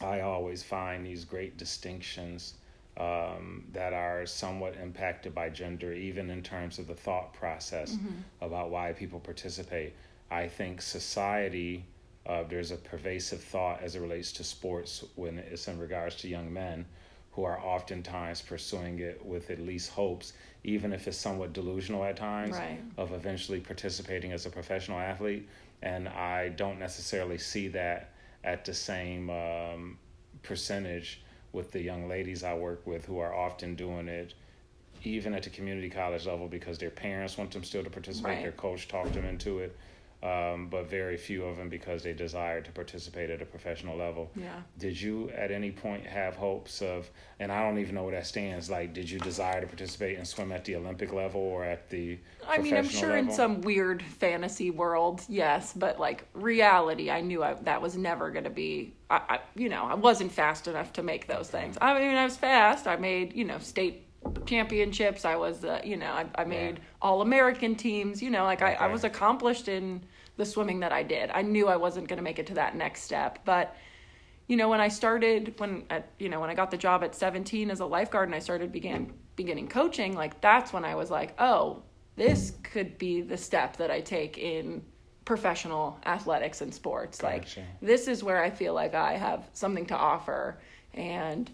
[0.01, 2.55] I always find these great distinctions
[2.97, 8.17] um, that are somewhat impacted by gender, even in terms of the thought process mm-hmm.
[8.41, 9.95] about why people participate.
[10.31, 11.85] I think society,
[12.27, 16.29] uh, there's a pervasive thought as it relates to sports when it's in regards to
[16.29, 16.85] young men
[17.33, 22.17] who are oftentimes pursuing it with at least hopes even if it's somewhat delusional at
[22.17, 22.79] times, right.
[22.97, 25.49] of eventually participating as a professional athlete.
[25.83, 28.13] And I don't necessarily see that
[28.45, 29.99] at the same um,
[30.43, 34.35] percentage with the young ladies I work with who are often doing it
[35.05, 38.43] even at the community college level because their parents want them still to participate, right.
[38.43, 39.77] their coach talked them into it
[40.23, 44.31] um, but very few of them because they desired to participate at a professional level.
[44.37, 44.63] Yeah.
[44.79, 48.27] Did you at any point have hopes of, and I don't even know where that
[48.27, 51.91] stands, like, did you desire to participate and swim at the Olympic level or at
[51.91, 53.31] the I mean, I'm sure level?
[53.31, 58.31] in some weird fantasy world, yes, but like reality, I knew I, that was never
[58.31, 61.77] going to be, I, I, you know, I wasn't fast enough to make those things.
[61.81, 62.87] I mean, I was fast.
[62.87, 64.07] I made, you know, state
[64.47, 65.25] championships.
[65.25, 66.85] I was, uh, you know, I, I made yeah.
[67.01, 68.23] all American teams.
[68.23, 68.77] You know, like okay.
[68.77, 70.03] I, I was accomplished in
[70.37, 71.31] the swimming that I did.
[71.31, 73.77] I knew I wasn't going to make it to that next step, but
[74.49, 77.15] you know, when I started when at, you know, when I got the job at
[77.15, 81.11] 17 as a lifeguard and I started began beginning coaching, like that's when I was
[81.11, 81.83] like, "Oh,
[82.17, 84.83] this could be the step that I take in
[85.25, 87.21] professional athletics and sports.
[87.21, 87.61] Gotcha.
[87.61, 90.59] Like this is where I feel like I have something to offer
[90.95, 91.51] and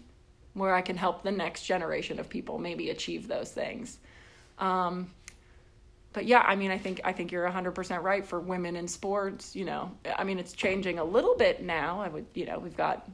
[0.53, 3.99] where I can help the next generation of people maybe achieve those things.
[4.57, 5.11] Um,
[6.13, 9.55] but yeah, I mean, I think I think you're 100% right for women in sports.
[9.55, 12.01] You know, I mean, it's changing a little bit now.
[12.01, 13.07] I would, you know, we've got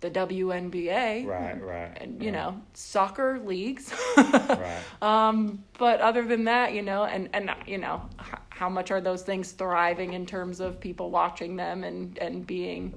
[0.00, 2.38] the WNBA, right, right, and you right.
[2.38, 3.94] know, soccer leagues.
[4.16, 4.78] right.
[5.02, 8.02] Um, but other than that, you know, and and you know,
[8.50, 12.94] how much are those things thriving in terms of people watching them and and being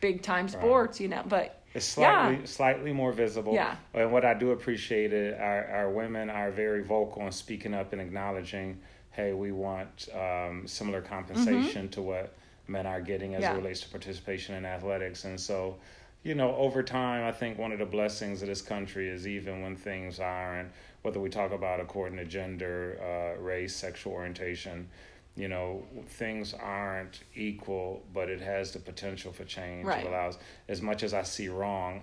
[0.00, 0.98] big time sports?
[0.98, 1.04] Right.
[1.04, 2.44] You know, but it's slightly yeah.
[2.44, 3.54] slightly more visible.
[3.54, 3.76] Yeah.
[3.94, 7.92] And what I do appreciate it, our our women are very vocal in speaking up
[7.92, 8.80] and acknowledging,
[9.12, 11.90] hey, we want um, similar compensation mm-hmm.
[11.90, 12.34] to what
[12.66, 13.52] men are getting as yeah.
[13.52, 15.24] it relates to participation in athletics.
[15.24, 15.76] And so,
[16.22, 19.62] you know, over time, I think one of the blessings of this country is even
[19.62, 20.70] when things aren't,
[21.02, 24.88] whether we talk about according to gender, uh, race, sexual orientation,
[25.36, 30.04] you know things aren't equal but it has the potential for change right.
[30.04, 30.38] it allows
[30.68, 32.02] as much as i see wrong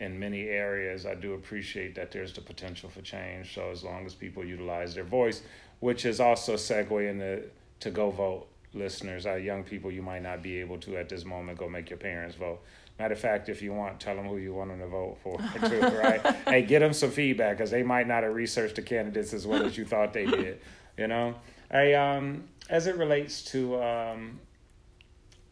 [0.00, 4.04] in many areas i do appreciate that there's the potential for change so as long
[4.04, 5.42] as people utilize their voice
[5.80, 7.42] which is also segue into
[7.80, 8.46] to go vote.
[8.72, 11.90] Listeners, our young people, you might not be able to at this moment go make
[11.90, 12.60] your parents vote.
[12.98, 15.36] Matter of fact, if you want, tell them who you want them to vote for,
[15.68, 16.20] too, right?
[16.48, 19.64] hey, get them some feedback because they might not have researched the candidates as well
[19.64, 20.60] as you thought they did.
[20.96, 21.34] You know,
[21.70, 24.40] hey, um, as it relates to um,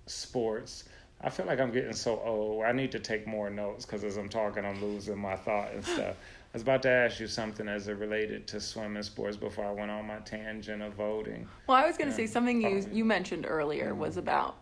[0.07, 0.85] sports,
[1.21, 2.65] I feel like I'm getting so old.
[2.65, 5.85] I need to take more notes because as I'm talking, I'm losing my thought and
[5.85, 6.17] stuff.
[6.17, 9.73] I was about to ask you something as it related to swimming sports before I
[9.73, 11.49] went on my tangent of voting.
[11.67, 14.01] Well, I was going to say something you you mentioned earlier mm-hmm.
[14.01, 14.57] was about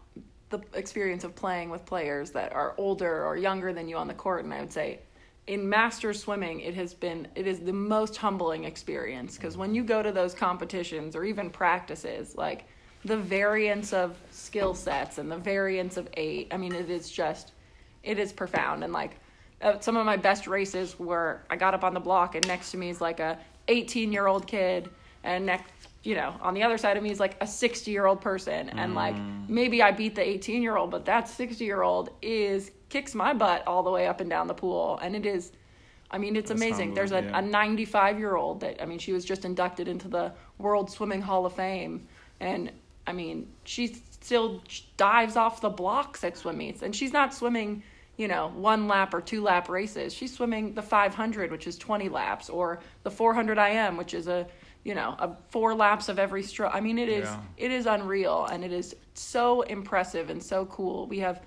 [0.51, 4.15] the experience of playing with players that are older or younger than you on the
[4.15, 5.01] court, and I would say
[5.46, 9.37] in master swimming it has been it is the most humbling experience.
[9.37, 12.64] Because when you go to those competitions or even practices like
[13.05, 17.53] the variance of skill sets and the variance of eight i mean it is just
[18.03, 18.85] it is profound.
[18.85, 19.16] And like
[19.62, 22.70] uh, some of my best races were i got up on the block and next
[22.70, 24.90] to me is like a 18 year old kid
[25.24, 25.72] and next
[26.03, 28.68] you know on the other side of me is like a 60 year old person.
[28.70, 29.48] And like mm.
[29.48, 33.33] maybe i beat the 18 year old but that 60 year old is kicks my
[33.33, 35.53] butt all the way up and down the pool and it is
[36.11, 36.94] I mean, it's That's amazing.
[36.94, 37.38] There's a, yeah.
[37.38, 41.22] a 95 year old that, I mean, she was just inducted into the World Swimming
[41.22, 42.09] Hall of Fame.
[42.40, 42.72] And
[43.07, 43.87] I mean, she
[44.20, 44.62] still
[44.96, 47.83] dives off the blocks at swim meets, and she's not swimming,
[48.16, 50.12] you know, one lap or two lap races.
[50.12, 54.46] She's swimming the 500, which is 20 laps, or the 400 IM, which is a,
[54.85, 56.74] you know, a four laps of every stroke.
[56.74, 57.40] I mean, it is yeah.
[57.57, 61.07] it is unreal, and it is so impressive and so cool.
[61.07, 61.42] We have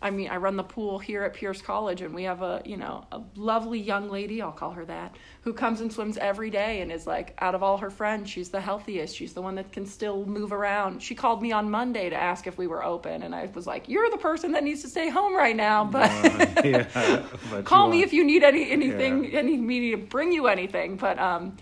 [0.00, 2.76] I mean, I run the pool here at Pierce College, and we have a you
[2.76, 6.80] know a lovely young lady, I'll call her that, who comes and swims every day,
[6.82, 9.16] and is like out of all her friends, she's the healthiest.
[9.16, 11.02] She's the one that can still move around.
[11.02, 13.88] She called me on Monday to ask if we were open, and I was like,
[13.88, 17.88] "You're the person that needs to stay home right now, but, uh, yeah, but call
[17.88, 19.38] me if you need any anything, yeah.
[19.40, 21.56] any me to bring you anything." But um,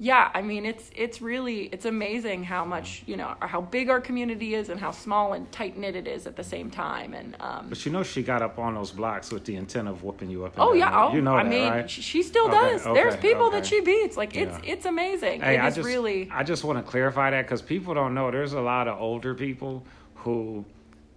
[0.00, 4.00] yeah, I mean it's it's really it's amazing how much you know how big our
[4.00, 7.14] community is and how small and tight knit it is at the same time.
[7.14, 10.04] And um, but you know she got up on those blocks with the intent of
[10.04, 10.54] whooping you up.
[10.56, 11.90] oh yeah, oh, you know I that, mean right?
[11.90, 12.86] she still okay, does.
[12.86, 13.56] Okay, There's people okay.
[13.56, 14.16] that she beats.
[14.16, 14.72] Like it's yeah.
[14.72, 15.40] it's amazing.
[15.40, 16.30] Hey, it I just, really.
[16.30, 18.30] I just want to clarify that because people don't know.
[18.30, 19.84] There's a lot of older people
[20.14, 20.64] who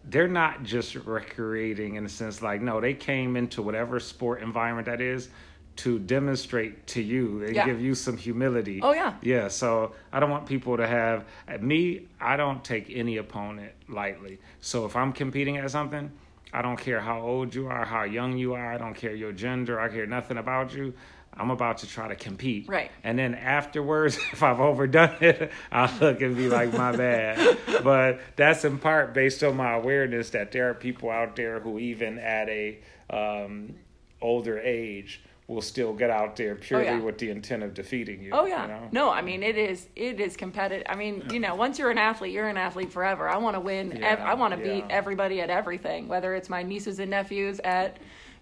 [0.06, 4.88] they're not just recreating in a sense like no they came into whatever sport environment
[4.88, 5.30] that is
[5.78, 7.66] to demonstrate to you and yeah.
[7.66, 8.80] give you some humility.
[8.82, 9.16] Oh yeah.
[9.22, 11.26] Yeah, so I don't want people to have
[11.60, 14.40] me, I don't take any opponent lightly.
[14.60, 16.12] So if I'm competing at something,
[16.54, 19.32] I don't care how old you are, how young you are, I don't care your
[19.32, 20.94] gender, I care nothing about you.
[21.34, 22.68] I'm about to try to compete.
[22.68, 22.92] Right.
[23.06, 27.58] And then afterwards, if I've overdone it, I'll look and be like, my bad.
[27.84, 31.80] but that's in part based on my awareness that there are people out there who
[31.80, 32.80] even at a
[33.10, 33.76] um,
[34.22, 37.02] older age will still get out there purely oh, yeah.
[37.02, 38.32] with the intent of defeating you.
[38.32, 38.64] Oh yeah.
[38.64, 38.90] You know?
[38.92, 40.88] No, I mean it is it is competitive.
[40.90, 43.28] I mean, you know, once you're an athlete, you're an athlete forever.
[43.28, 43.92] I want to win.
[43.92, 44.74] Yeah, ev- I want to yeah.
[44.76, 47.98] beat everybody at everything, whether it's my nieces and nephews at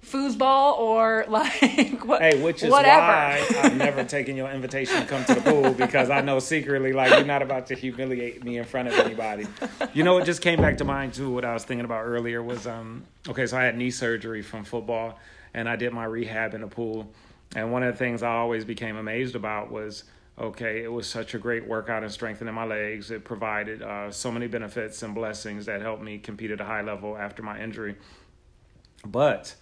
[0.06, 3.02] foosball or like what, hey, which is whatever.
[3.02, 6.94] why I've never taken your invitation to come to the pool because I know secretly
[6.94, 9.48] like you're not about to humiliate me in front of anybody.
[9.94, 11.32] You know, it just came back to mind too.
[11.32, 14.64] What I was thinking about earlier was um okay, so I had knee surgery from
[14.64, 15.20] football
[15.60, 17.12] and I did my rehab in the pool.
[17.54, 20.06] And one of the things I always became amazed about was
[20.40, 23.12] okay, it was such a great workout and strengthening my legs.
[23.12, 26.82] It provided uh, so many benefits and blessings that helped me compete at a high
[26.82, 27.98] level after my injury.
[29.06, 29.54] But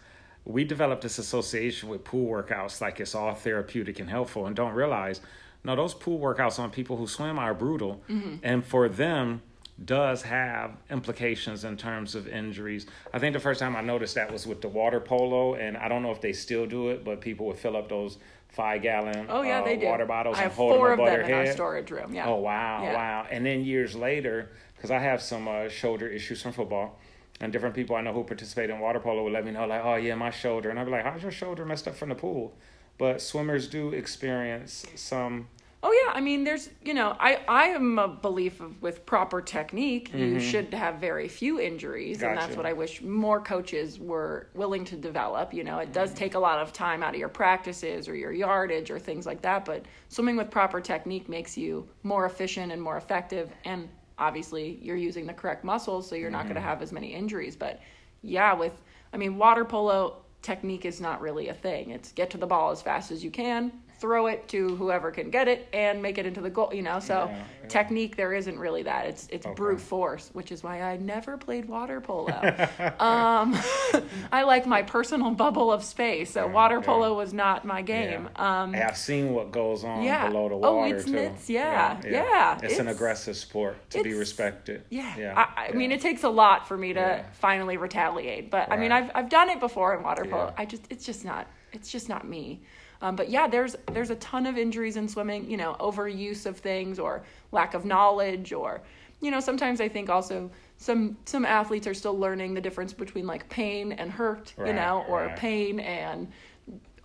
[0.46, 4.74] we developed this association with pool workouts like it's all therapeutic and helpful and don't
[4.74, 5.20] realize
[5.64, 8.36] no those pool workouts on people who swim are brutal mm-hmm.
[8.44, 9.42] and for them
[9.84, 12.88] does have implications in terms of injuries.
[13.14, 15.88] I think the first time I noticed that was with the water polo, and I
[15.88, 18.18] don't know if they still do it, but people would fill up those
[18.50, 19.86] five gallon oh, yeah, uh, they do.
[19.86, 21.42] water bottles I and hold four them above of their them head.
[21.42, 22.14] in our storage room.
[22.14, 22.28] Yeah.
[22.28, 22.94] Oh wow, yeah.
[22.94, 23.28] wow!
[23.30, 27.00] And then years later, because I have some uh, shoulder issues from football.
[27.40, 29.86] And different people I know who participate in water polo would let me know, like,
[29.86, 32.16] oh yeah, my shoulder, and I'd be like, how's your shoulder messed up from the
[32.16, 32.56] pool?
[32.98, 35.48] But swimmers do experience some
[35.84, 39.42] Oh yeah, I mean, there's you know, I I am a belief of with proper
[39.42, 40.34] technique, mm-hmm.
[40.34, 42.32] you should have very few injuries, gotcha.
[42.32, 45.54] and that's what I wish more coaches were willing to develop.
[45.54, 46.20] You know, it does mm-hmm.
[46.20, 49.42] take a lot of time out of your practices or your yardage or things like
[49.44, 53.88] that, but swimming with proper technique makes you more efficient and more effective, and
[54.18, 56.38] obviously you're using the correct muscles, so you're mm-hmm.
[56.38, 57.56] not going to have as many injuries.
[57.56, 57.82] But
[58.24, 58.82] yeah, with
[59.14, 61.92] I mean, water polo technique is not really a thing.
[61.92, 65.30] It's get to the ball as fast as you can, throw it to whoever can
[65.30, 66.72] get it and make it into the goal.
[66.74, 67.68] You know, so yeah, yeah.
[67.68, 69.06] technique there isn't really that.
[69.06, 69.56] It's it's okay.
[69.56, 72.28] brute force, which is why I never played water polo.
[73.00, 73.58] um,
[74.32, 78.30] I like my personal bubble of space, so water polo was not my game.
[78.36, 81.18] Um, I've seen what goes on below the oh, water oh, it's, too.
[81.18, 84.84] It's, yeah, yeah, It's, an aggressive sport to be respected.
[84.90, 85.34] Yeah, yeah.
[85.36, 88.78] I, I mean, it takes a lot for me to finally retaliate, but right.
[88.78, 90.54] I mean, I've I've done it before in water polo.
[90.58, 92.62] I just it's just not it's just not me.
[93.02, 95.50] Um, but yeah, there's there's a ton of injuries in swimming.
[95.50, 98.82] You know, overuse of things or lack of knowledge, or
[99.22, 103.28] you know, sometimes I think also some some athletes are still learning the difference between
[103.28, 104.54] like pain and hurt.
[104.58, 105.36] Right, you know, or right.
[105.36, 106.32] pain and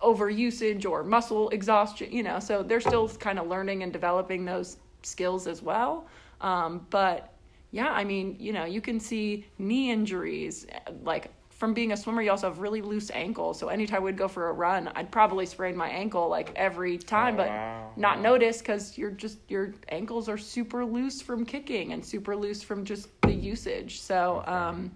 [0.01, 2.11] overusage or muscle exhaustion.
[2.11, 6.07] You know, so they're still kind of learning and developing those skills as well.
[6.41, 7.33] Um, but
[7.71, 10.67] yeah, I mean, you know, you can see knee injuries
[11.03, 11.31] like
[11.63, 13.57] from being a swimmer, you also have really loose ankles.
[13.57, 17.35] So anytime we'd go for a run, I'd probably sprain my ankle like every time,
[17.35, 17.91] oh, but wow.
[17.95, 18.23] not wow.
[18.23, 22.83] notice because you're just your ankles are super loose from kicking and super loose from
[22.83, 24.01] just the usage.
[24.01, 24.91] So, um,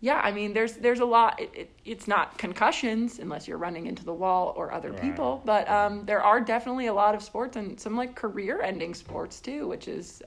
[0.00, 1.40] yeah, I mean, there's there's a lot.
[1.40, 5.02] It, it, it's not concussions unless you're running into the wall or other right.
[5.02, 9.40] people, but um, there are definitely a lot of sports and some like career-ending sports
[9.40, 10.22] too, which is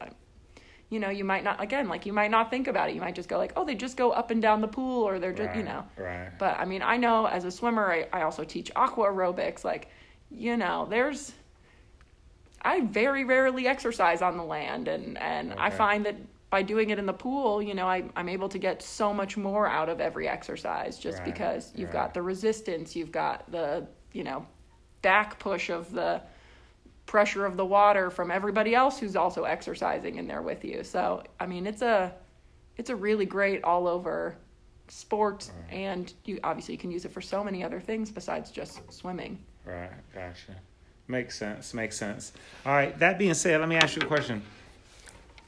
[0.89, 2.95] you know, you might not again, like you might not think about it.
[2.95, 5.19] You might just go like, oh, they just go up and down the pool, or
[5.19, 5.85] they're just, right, you know.
[5.97, 6.31] Right.
[6.37, 9.63] But I mean, I know as a swimmer, I, I also teach aqua aerobics.
[9.63, 9.89] Like,
[10.31, 11.33] you know, there's,
[12.61, 15.61] I very rarely exercise on the land, and and okay.
[15.61, 16.15] I find that
[16.49, 19.35] by doing it in the pool, you know, I, I'm able to get so much
[19.35, 22.03] more out of every exercise just right, because you've right.
[22.03, 24.45] got the resistance, you've got the, you know,
[25.01, 26.21] back push of the
[27.07, 30.83] pressure of the water from everybody else who's also exercising in there with you.
[30.83, 32.13] So, I mean, it's a
[32.77, 34.35] it's a really great all over
[34.89, 35.73] sport right.
[35.73, 39.39] and you obviously you can use it for so many other things besides just swimming.
[39.65, 40.55] Right, gotcha.
[41.07, 41.73] Makes sense.
[41.73, 42.33] Makes sense.
[42.65, 42.97] All right.
[42.99, 44.41] That being said, let me ask you a question.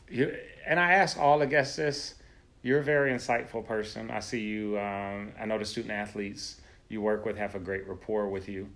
[0.10, 0.36] You,
[0.66, 2.16] and I ask all the guests this.
[2.64, 4.10] You're a very insightful person.
[4.10, 4.80] I see you.
[4.80, 8.70] Um, I know the student athletes you work with have a great rapport with you.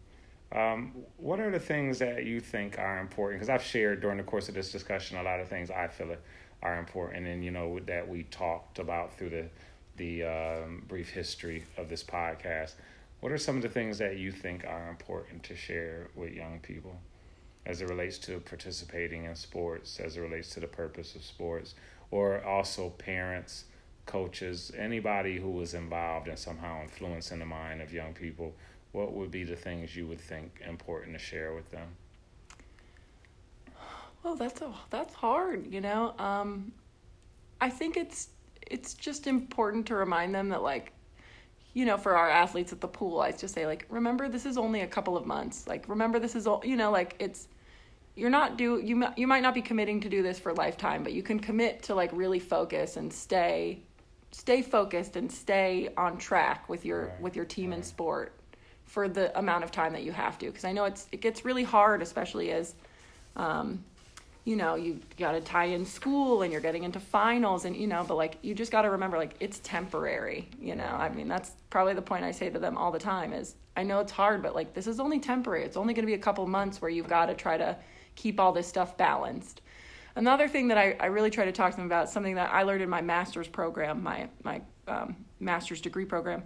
[0.54, 3.39] Um, what are the things that you think are important?
[3.39, 6.16] Because I've shared during the course of this discussion a lot of things I feel
[6.62, 9.45] are important, and you know that we talked about through the
[9.97, 12.74] the um, brief history of this podcast.
[13.20, 16.60] What are some of the things that you think are important to share with young
[16.60, 16.95] people
[17.66, 21.76] as it relates to participating in sports, as it relates to the purpose of sports,
[22.12, 23.66] or also parents,
[24.06, 28.54] coaches, anybody who is involved in somehow influencing the mind of young people
[28.94, 31.89] what would be the things you would think important to share with them?
[34.24, 36.14] Well, that's a, that's hard, you know.
[36.18, 36.72] Um,
[37.60, 38.30] I think it's
[38.62, 40.94] it's just important to remind them that like
[41.74, 44.58] you know, for our athletes at the pool, I just say like, remember this is
[44.58, 45.68] only a couple of months.
[45.68, 47.48] Like, remember this is all, you know, like it's
[48.16, 51.04] you're not do you you might not be committing to do this for a lifetime,
[51.04, 53.82] but you can commit to like really focus and stay
[54.32, 57.22] stay focused and stay on track with your right.
[57.22, 57.78] with your team right.
[57.78, 58.34] and sport
[58.94, 61.44] for the amount of time that you have to because I know it's it gets
[61.44, 62.76] really hard especially as
[63.36, 63.84] um,
[64.46, 67.88] you know you got to tie in school and you're getting into finals and you
[67.88, 70.84] know but like you just got to remember like it's temporary you know?
[70.84, 73.82] I mean that's probably the point I say to them all the time is I
[73.82, 75.64] know it's hard but like this is only temporary.
[75.64, 77.76] It's only going to be a couple months where you've got to try to
[78.14, 79.62] keep all this stuff balanced.
[80.16, 82.62] Another thing that I, I really try to talk to them about something that I
[82.62, 86.44] learned in my master's program my my um, master's degree program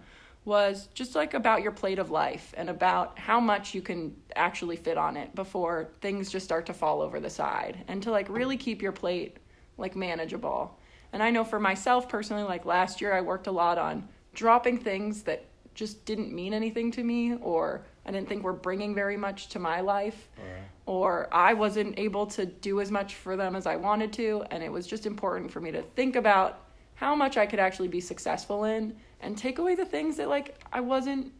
[0.47, 4.77] was just like about your plate of life and about how much you can actually
[4.77, 8.29] fit on it before things just start to fall over the side and to like
[8.29, 9.35] really keep your plate
[9.77, 10.79] like manageable.
[11.11, 14.77] And I know for myself personally, like last year, I worked a lot on dropping
[14.77, 15.43] things that
[15.75, 19.59] just didn't mean anything to me or I didn't think were bringing very much to
[19.59, 20.29] my life.
[20.37, 20.63] Right.
[20.85, 24.45] Or I wasn't able to do as much for them as I wanted to.
[24.49, 26.61] And it was just important for me to think about
[26.95, 30.59] how much I could actually be successful in and take away the things that like
[30.71, 31.31] I wasn't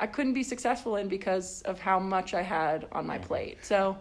[0.00, 3.58] I couldn't be successful in because of how much I had on my plate.
[3.62, 3.98] So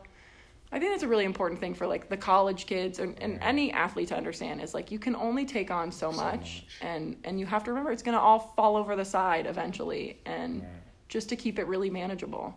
[0.72, 3.72] I think that's a really important thing for like the college kids and, and any
[3.72, 7.16] athlete to understand is like you can only take on so, so much, much, and
[7.24, 10.68] and you have to remember it's gonna all fall over the side eventually and yeah.
[11.08, 12.56] just to keep it really manageable.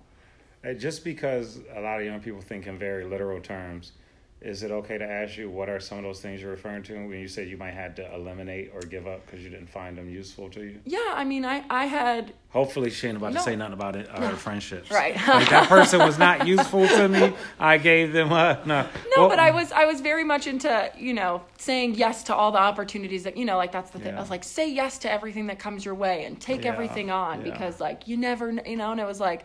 [0.63, 3.93] Uh, just because a lot of young people think in very literal terms,
[4.41, 6.95] is it okay to ask you what are some of those things you're referring to
[6.95, 9.99] when you said you might had to eliminate or give up because you didn't find
[9.99, 10.81] them useful to you?
[10.87, 12.33] Yeah, I mean, I I had.
[12.51, 13.39] Hopefully, she ain't about no.
[13.39, 14.09] to say nothing about it.
[14.09, 14.37] Our no.
[14.37, 15.15] friendships, right?
[15.29, 17.35] like that person was not useful to me.
[17.59, 18.83] I gave them a no.
[18.83, 18.89] No,
[19.19, 22.51] well, but I was I was very much into you know saying yes to all
[22.51, 24.13] the opportunities that you know like that's the thing.
[24.13, 24.19] Yeah.
[24.19, 26.73] I was like say yes to everything that comes your way and take yeah.
[26.73, 27.53] everything on yeah.
[27.53, 29.45] because like you never you know and it was like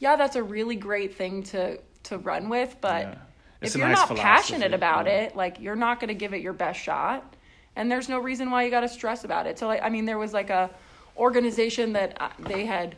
[0.00, 3.16] yeah, that's a really great thing to to run with, but
[3.64, 3.68] Yeah.
[3.68, 5.22] if you're nice not passionate about yeah.
[5.22, 7.36] it, like you're not going to give it your best shot,
[7.76, 9.58] and there's no reason why you got to stress about it.
[9.58, 10.70] So, like, I mean, there was like a
[11.16, 12.96] organization that uh, they had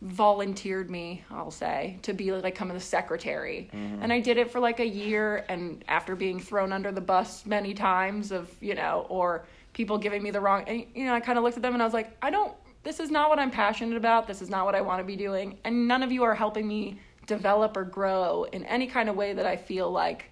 [0.00, 3.70] volunteered me, I'll say, to be like come the secretary.
[3.72, 4.02] Mm-hmm.
[4.02, 7.46] And I did it for like a year and after being thrown under the bus
[7.46, 11.20] many times of, you know, or people giving me the wrong and, you know, I
[11.20, 12.52] kind of looked at them and I was like, I don't
[12.84, 14.26] this is not what I'm passionate about.
[14.26, 15.58] This is not what I want to be doing.
[15.64, 19.32] And none of you are helping me develop or grow in any kind of way
[19.32, 20.30] that I feel like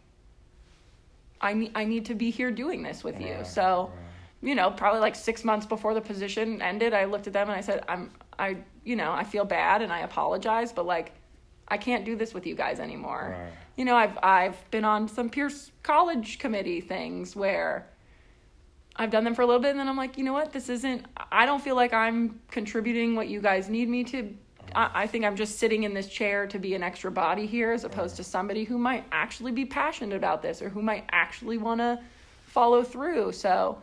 [1.41, 3.39] I need I need to be here doing this with you.
[3.45, 3.91] So,
[4.43, 7.57] you know, probably like six months before the position ended, I looked at them and
[7.57, 11.13] I said, I'm I you know, I feel bad and I apologize, but like
[11.69, 13.37] I can't do this with you guys anymore.
[13.37, 13.53] Right.
[13.77, 17.89] You know, I've I've been on some Pierce College committee things where
[18.95, 20.69] I've done them for a little bit and then I'm like, you know what, this
[20.69, 24.35] isn't I don't feel like I'm contributing what you guys need me to
[24.75, 27.73] I, I think I'm just sitting in this chair to be an extra body here
[27.73, 31.59] as opposed to somebody who might actually be passionate about this or who might actually
[31.59, 32.01] want to
[32.47, 33.33] follow through.
[33.33, 33.81] So,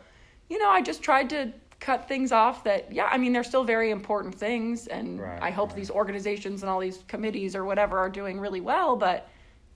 [0.48, 3.64] you know, I just tried to cut things off that, yeah, I mean, they're still
[3.64, 4.86] very important things.
[4.86, 5.76] And Right, I hope right.
[5.76, 9.28] these organizations and all these committees or whatever are doing really well, but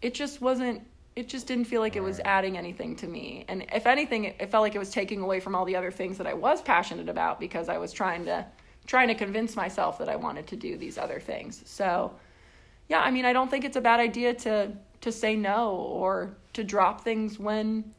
[0.02, 0.82] it just wasn't,
[1.16, 3.44] it just didn't feel like it was adding anything to me.
[3.48, 6.18] And if anything, it felt like it was taking away from all the other things
[6.18, 8.44] that I was passionate about because I was trying to,
[8.86, 11.62] trying to convince myself that I wanted to do these other things.
[11.64, 12.14] So,
[12.88, 16.34] yeah, I mean, I don't think it's a bad idea to to say no or
[16.54, 17.92] to drop things when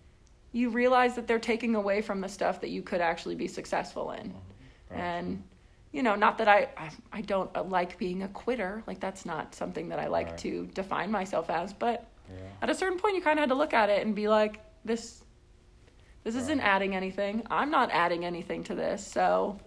[0.53, 4.11] you realize that they're taking away from the stuff that you could actually be successful
[4.11, 4.33] in.
[4.89, 4.99] Right.
[4.99, 5.43] And
[5.91, 8.83] you know, not that I, I I don't uh, like being a quitter.
[8.87, 10.37] Like that's not something that I like Right.
[10.39, 12.35] to define myself as, but Yeah.
[12.61, 14.59] at a certain point you kind of had to look at it and be like
[14.83, 15.23] this
[16.23, 17.43] this isn't adding anything.
[17.51, 19.05] I'm not adding anything to this.
[19.05, 19.59] So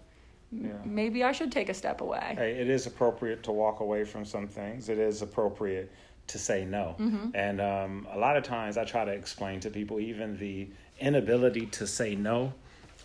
[0.51, 0.73] Yeah.
[0.83, 2.35] maybe I should take a step away.
[2.37, 4.89] Hey, it is appropriate to walk away from some things.
[4.89, 5.91] It is appropriate
[6.27, 6.95] to say no.
[7.33, 10.69] And um, a lot of times I try to explain to people, even the
[10.99, 12.53] inability to say no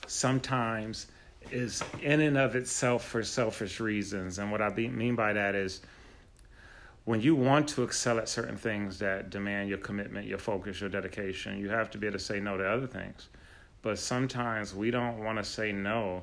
[0.06, 1.06] sometimes
[1.50, 4.38] is in and of itself for selfish reasons.
[4.38, 5.80] And what I be, mean by that is
[7.04, 10.90] when you want to excel at certain things that demand your commitment, your focus, your
[10.90, 13.28] dedication, you have to be able to say no to other things.
[13.82, 16.22] But sometimes we don't want to say no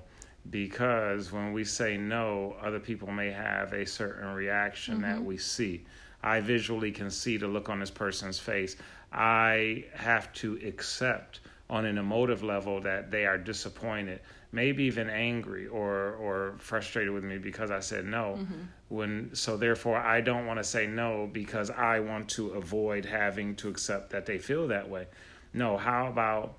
[0.50, 5.26] because when we say no, other people may have a certain reaction that mm-hmm.
[5.26, 5.86] we see.
[6.24, 8.76] I visually can see the look on this person's face.
[9.12, 14.20] I have to accept on an emotive level that they are disappointed,
[14.52, 18.38] maybe even angry or or frustrated with me because I said no.
[18.40, 18.62] Mm-hmm.
[18.90, 23.56] When so therefore I don't want to say no because I want to avoid having
[23.58, 25.08] to accept that they feel that way.
[25.54, 26.56] No, how about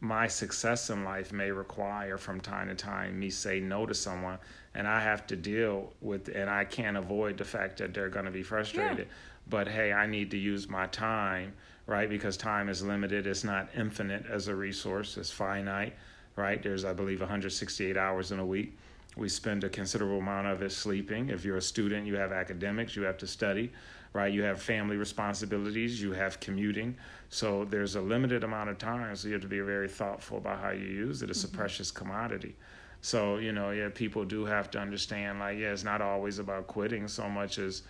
[0.00, 4.38] my success in life may require from time to time me say no to someone
[4.74, 8.24] and I have to deal with and I can't avoid the fact that they're going
[8.24, 9.08] to be frustrated.
[9.48, 11.52] But hey, I need to use my time,
[11.86, 12.08] right?
[12.08, 13.26] Because time is limited.
[13.26, 15.16] It's not infinite as a resource.
[15.16, 15.94] It's finite,
[16.36, 16.62] right?
[16.62, 18.78] There's I believe 168 hours in a week.
[19.16, 21.28] We spend a considerable amount of it sleeping.
[21.30, 23.72] If you're a student, you have academics, you have to study,
[24.12, 24.32] right?
[24.32, 26.96] You have family responsibilities, you have commuting.
[27.28, 29.14] So there's a limited amount of time.
[29.14, 31.30] So you have to be very thoughtful about how you use it.
[31.30, 32.56] It's a precious commodity.
[33.02, 36.66] So, you know, yeah, people do have to understand like, yeah, it's not always about
[36.66, 37.82] quitting so much as,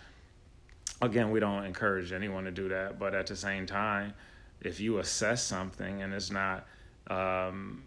[1.01, 2.99] again, we don't encourage anyone to do that.
[2.99, 4.13] But at the same time,
[4.61, 6.67] if you assess something and it's not,
[7.07, 7.83] um,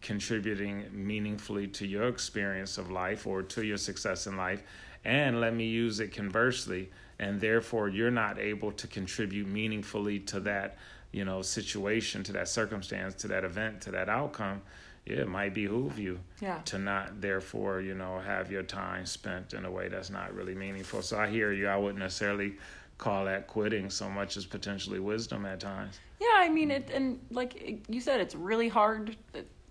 [0.00, 4.62] contributing meaningfully to your experience of life or to your success in life
[5.04, 10.40] and let me use it conversely and therefore you're not able to contribute meaningfully to
[10.40, 10.76] that
[11.12, 14.60] you know situation to that circumstance to that event to that outcome
[15.06, 16.58] yeah, it might behoove you Yeah.
[16.66, 20.54] to not therefore you know have your time spent in a way that's not really
[20.54, 22.54] meaningful so i hear you i wouldn't necessarily
[22.98, 27.20] call that quitting so much as potentially wisdom at times Yeah, I mean it, and
[27.30, 29.14] like you said, it's really hard.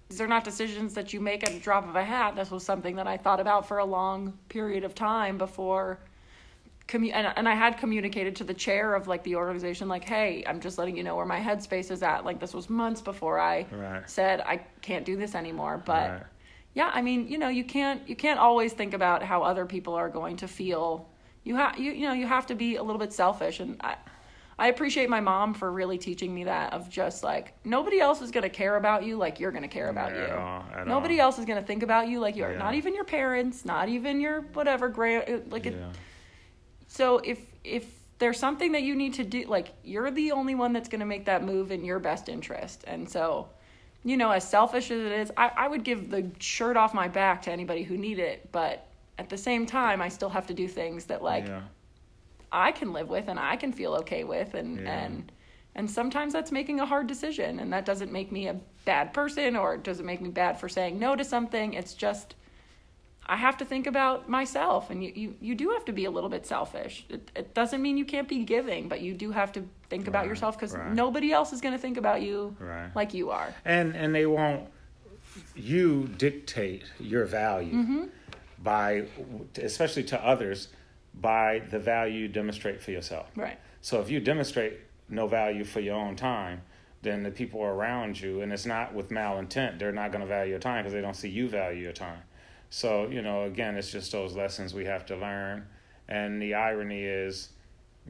[0.09, 2.35] These are not decisions that you make at a drop of a hat.
[2.35, 5.97] This was something that I thought about for a long period of time before.
[6.87, 10.43] Commu- and, and I had communicated to the chair of like the organization, like, "Hey,
[10.45, 13.39] I'm just letting you know where my headspace is at." Like this was months before
[13.39, 14.07] I Right.
[14.07, 15.81] said I can't do this anymore.
[15.83, 16.23] But Right.
[16.75, 19.95] yeah, I mean, you know, you can't you can't always think about how other people
[19.95, 21.09] are going to feel.
[21.43, 23.95] You have you you know you have to be a little bit selfish, and I
[24.59, 28.29] I appreciate my mom for really teaching me that of just like nobody else is
[28.29, 30.35] gonna care about you like you're gonna care about At you.
[30.35, 31.25] all, nobody all.
[31.25, 32.51] else is gonna think about you like you are.
[32.51, 32.59] Yeah.
[32.59, 35.89] Not even your parents, not even your whatever grand like it, yeah
[36.95, 37.85] so if if
[38.17, 41.05] there's something that you need to do like you're the only one that's going to
[41.05, 43.47] make that move in your best interest and so
[44.03, 47.07] you know as selfish as it is I, I would give the shirt off my
[47.07, 48.87] back to anybody who need it but
[49.17, 51.61] at the same time, I still have to do things that like yeah.
[52.51, 55.05] I can live with and I can feel okay with and Yeah.
[55.05, 55.31] and
[55.77, 59.57] and sometimes that's making a hard decision and that doesn't make me a bad person
[59.57, 61.73] or it doesn't make me bad for saying no to something.
[61.73, 62.35] It's just
[63.27, 66.11] I have to think about myself and you, you, you do have to be a
[66.11, 67.05] little bit selfish.
[67.09, 70.27] It, it doesn't mean you can't be giving, but you do have to think about
[70.27, 70.93] yourself because right.
[70.93, 72.89] nobody else is going to think about you Right.
[72.95, 73.53] like you are.
[73.65, 74.67] and and they won't
[75.55, 78.03] you dictate your value Mm-hmm.
[78.63, 79.05] by
[79.61, 80.69] especially to others
[81.13, 83.57] by the value you demonstrate for yourself Right.
[83.81, 86.61] so if you demonstrate no value for your own time
[87.01, 90.51] then the people around you and it's not with malintent they're not going to value
[90.51, 92.19] your time because they don't see you value your time
[92.75, 95.65] so you know again it's just those lessons we have to learn
[96.07, 97.49] and the irony is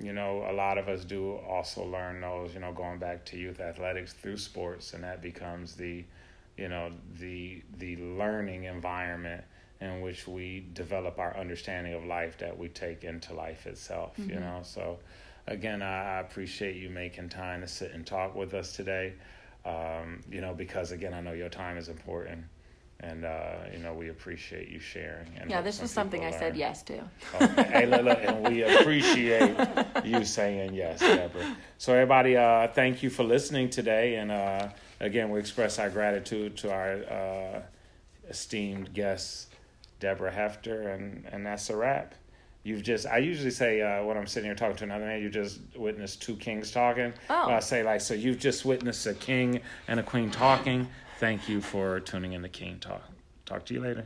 [0.01, 3.37] you know, a lot of us do also learn those, you know, going back to
[3.37, 6.03] youth athletics through sports, and that becomes the,
[6.57, 9.43] you know, the the learning environment
[9.79, 14.17] in which we develop our understanding of life that we take into life itself.
[14.17, 14.99] You know, so
[15.47, 19.13] again, I, I appreciate you making time to sit and talk with us today.
[19.65, 22.43] Um, you know, because again, I know your time is important.
[23.01, 25.27] And uh, you know we appreciate you sharing.
[25.39, 27.03] And Yeah, this was something I people said yes to.
[27.35, 27.63] Okay.
[27.63, 29.55] hey, look, look, and we appreciate
[30.03, 31.55] you saying yes, Deborah.
[31.77, 34.15] So, everybody, uh, thank you for listening today.
[34.15, 34.69] And uh,
[35.01, 37.61] again, we express our gratitude to our uh,
[38.29, 39.53] esteemed guest,
[39.99, 42.15] Deborah Hefter, and, and that's a wrap.
[42.63, 45.29] You've just, I usually say uh, when I'm sitting here talking to another man, you
[45.29, 47.13] just witnessed two kings talking.
[47.29, 47.51] Oh.
[47.51, 50.87] I say, like, so you've just witnessed a king and a queen talking.
[51.17, 53.01] Thank you for tuning in to King Talk.
[53.45, 54.05] Talk to you later.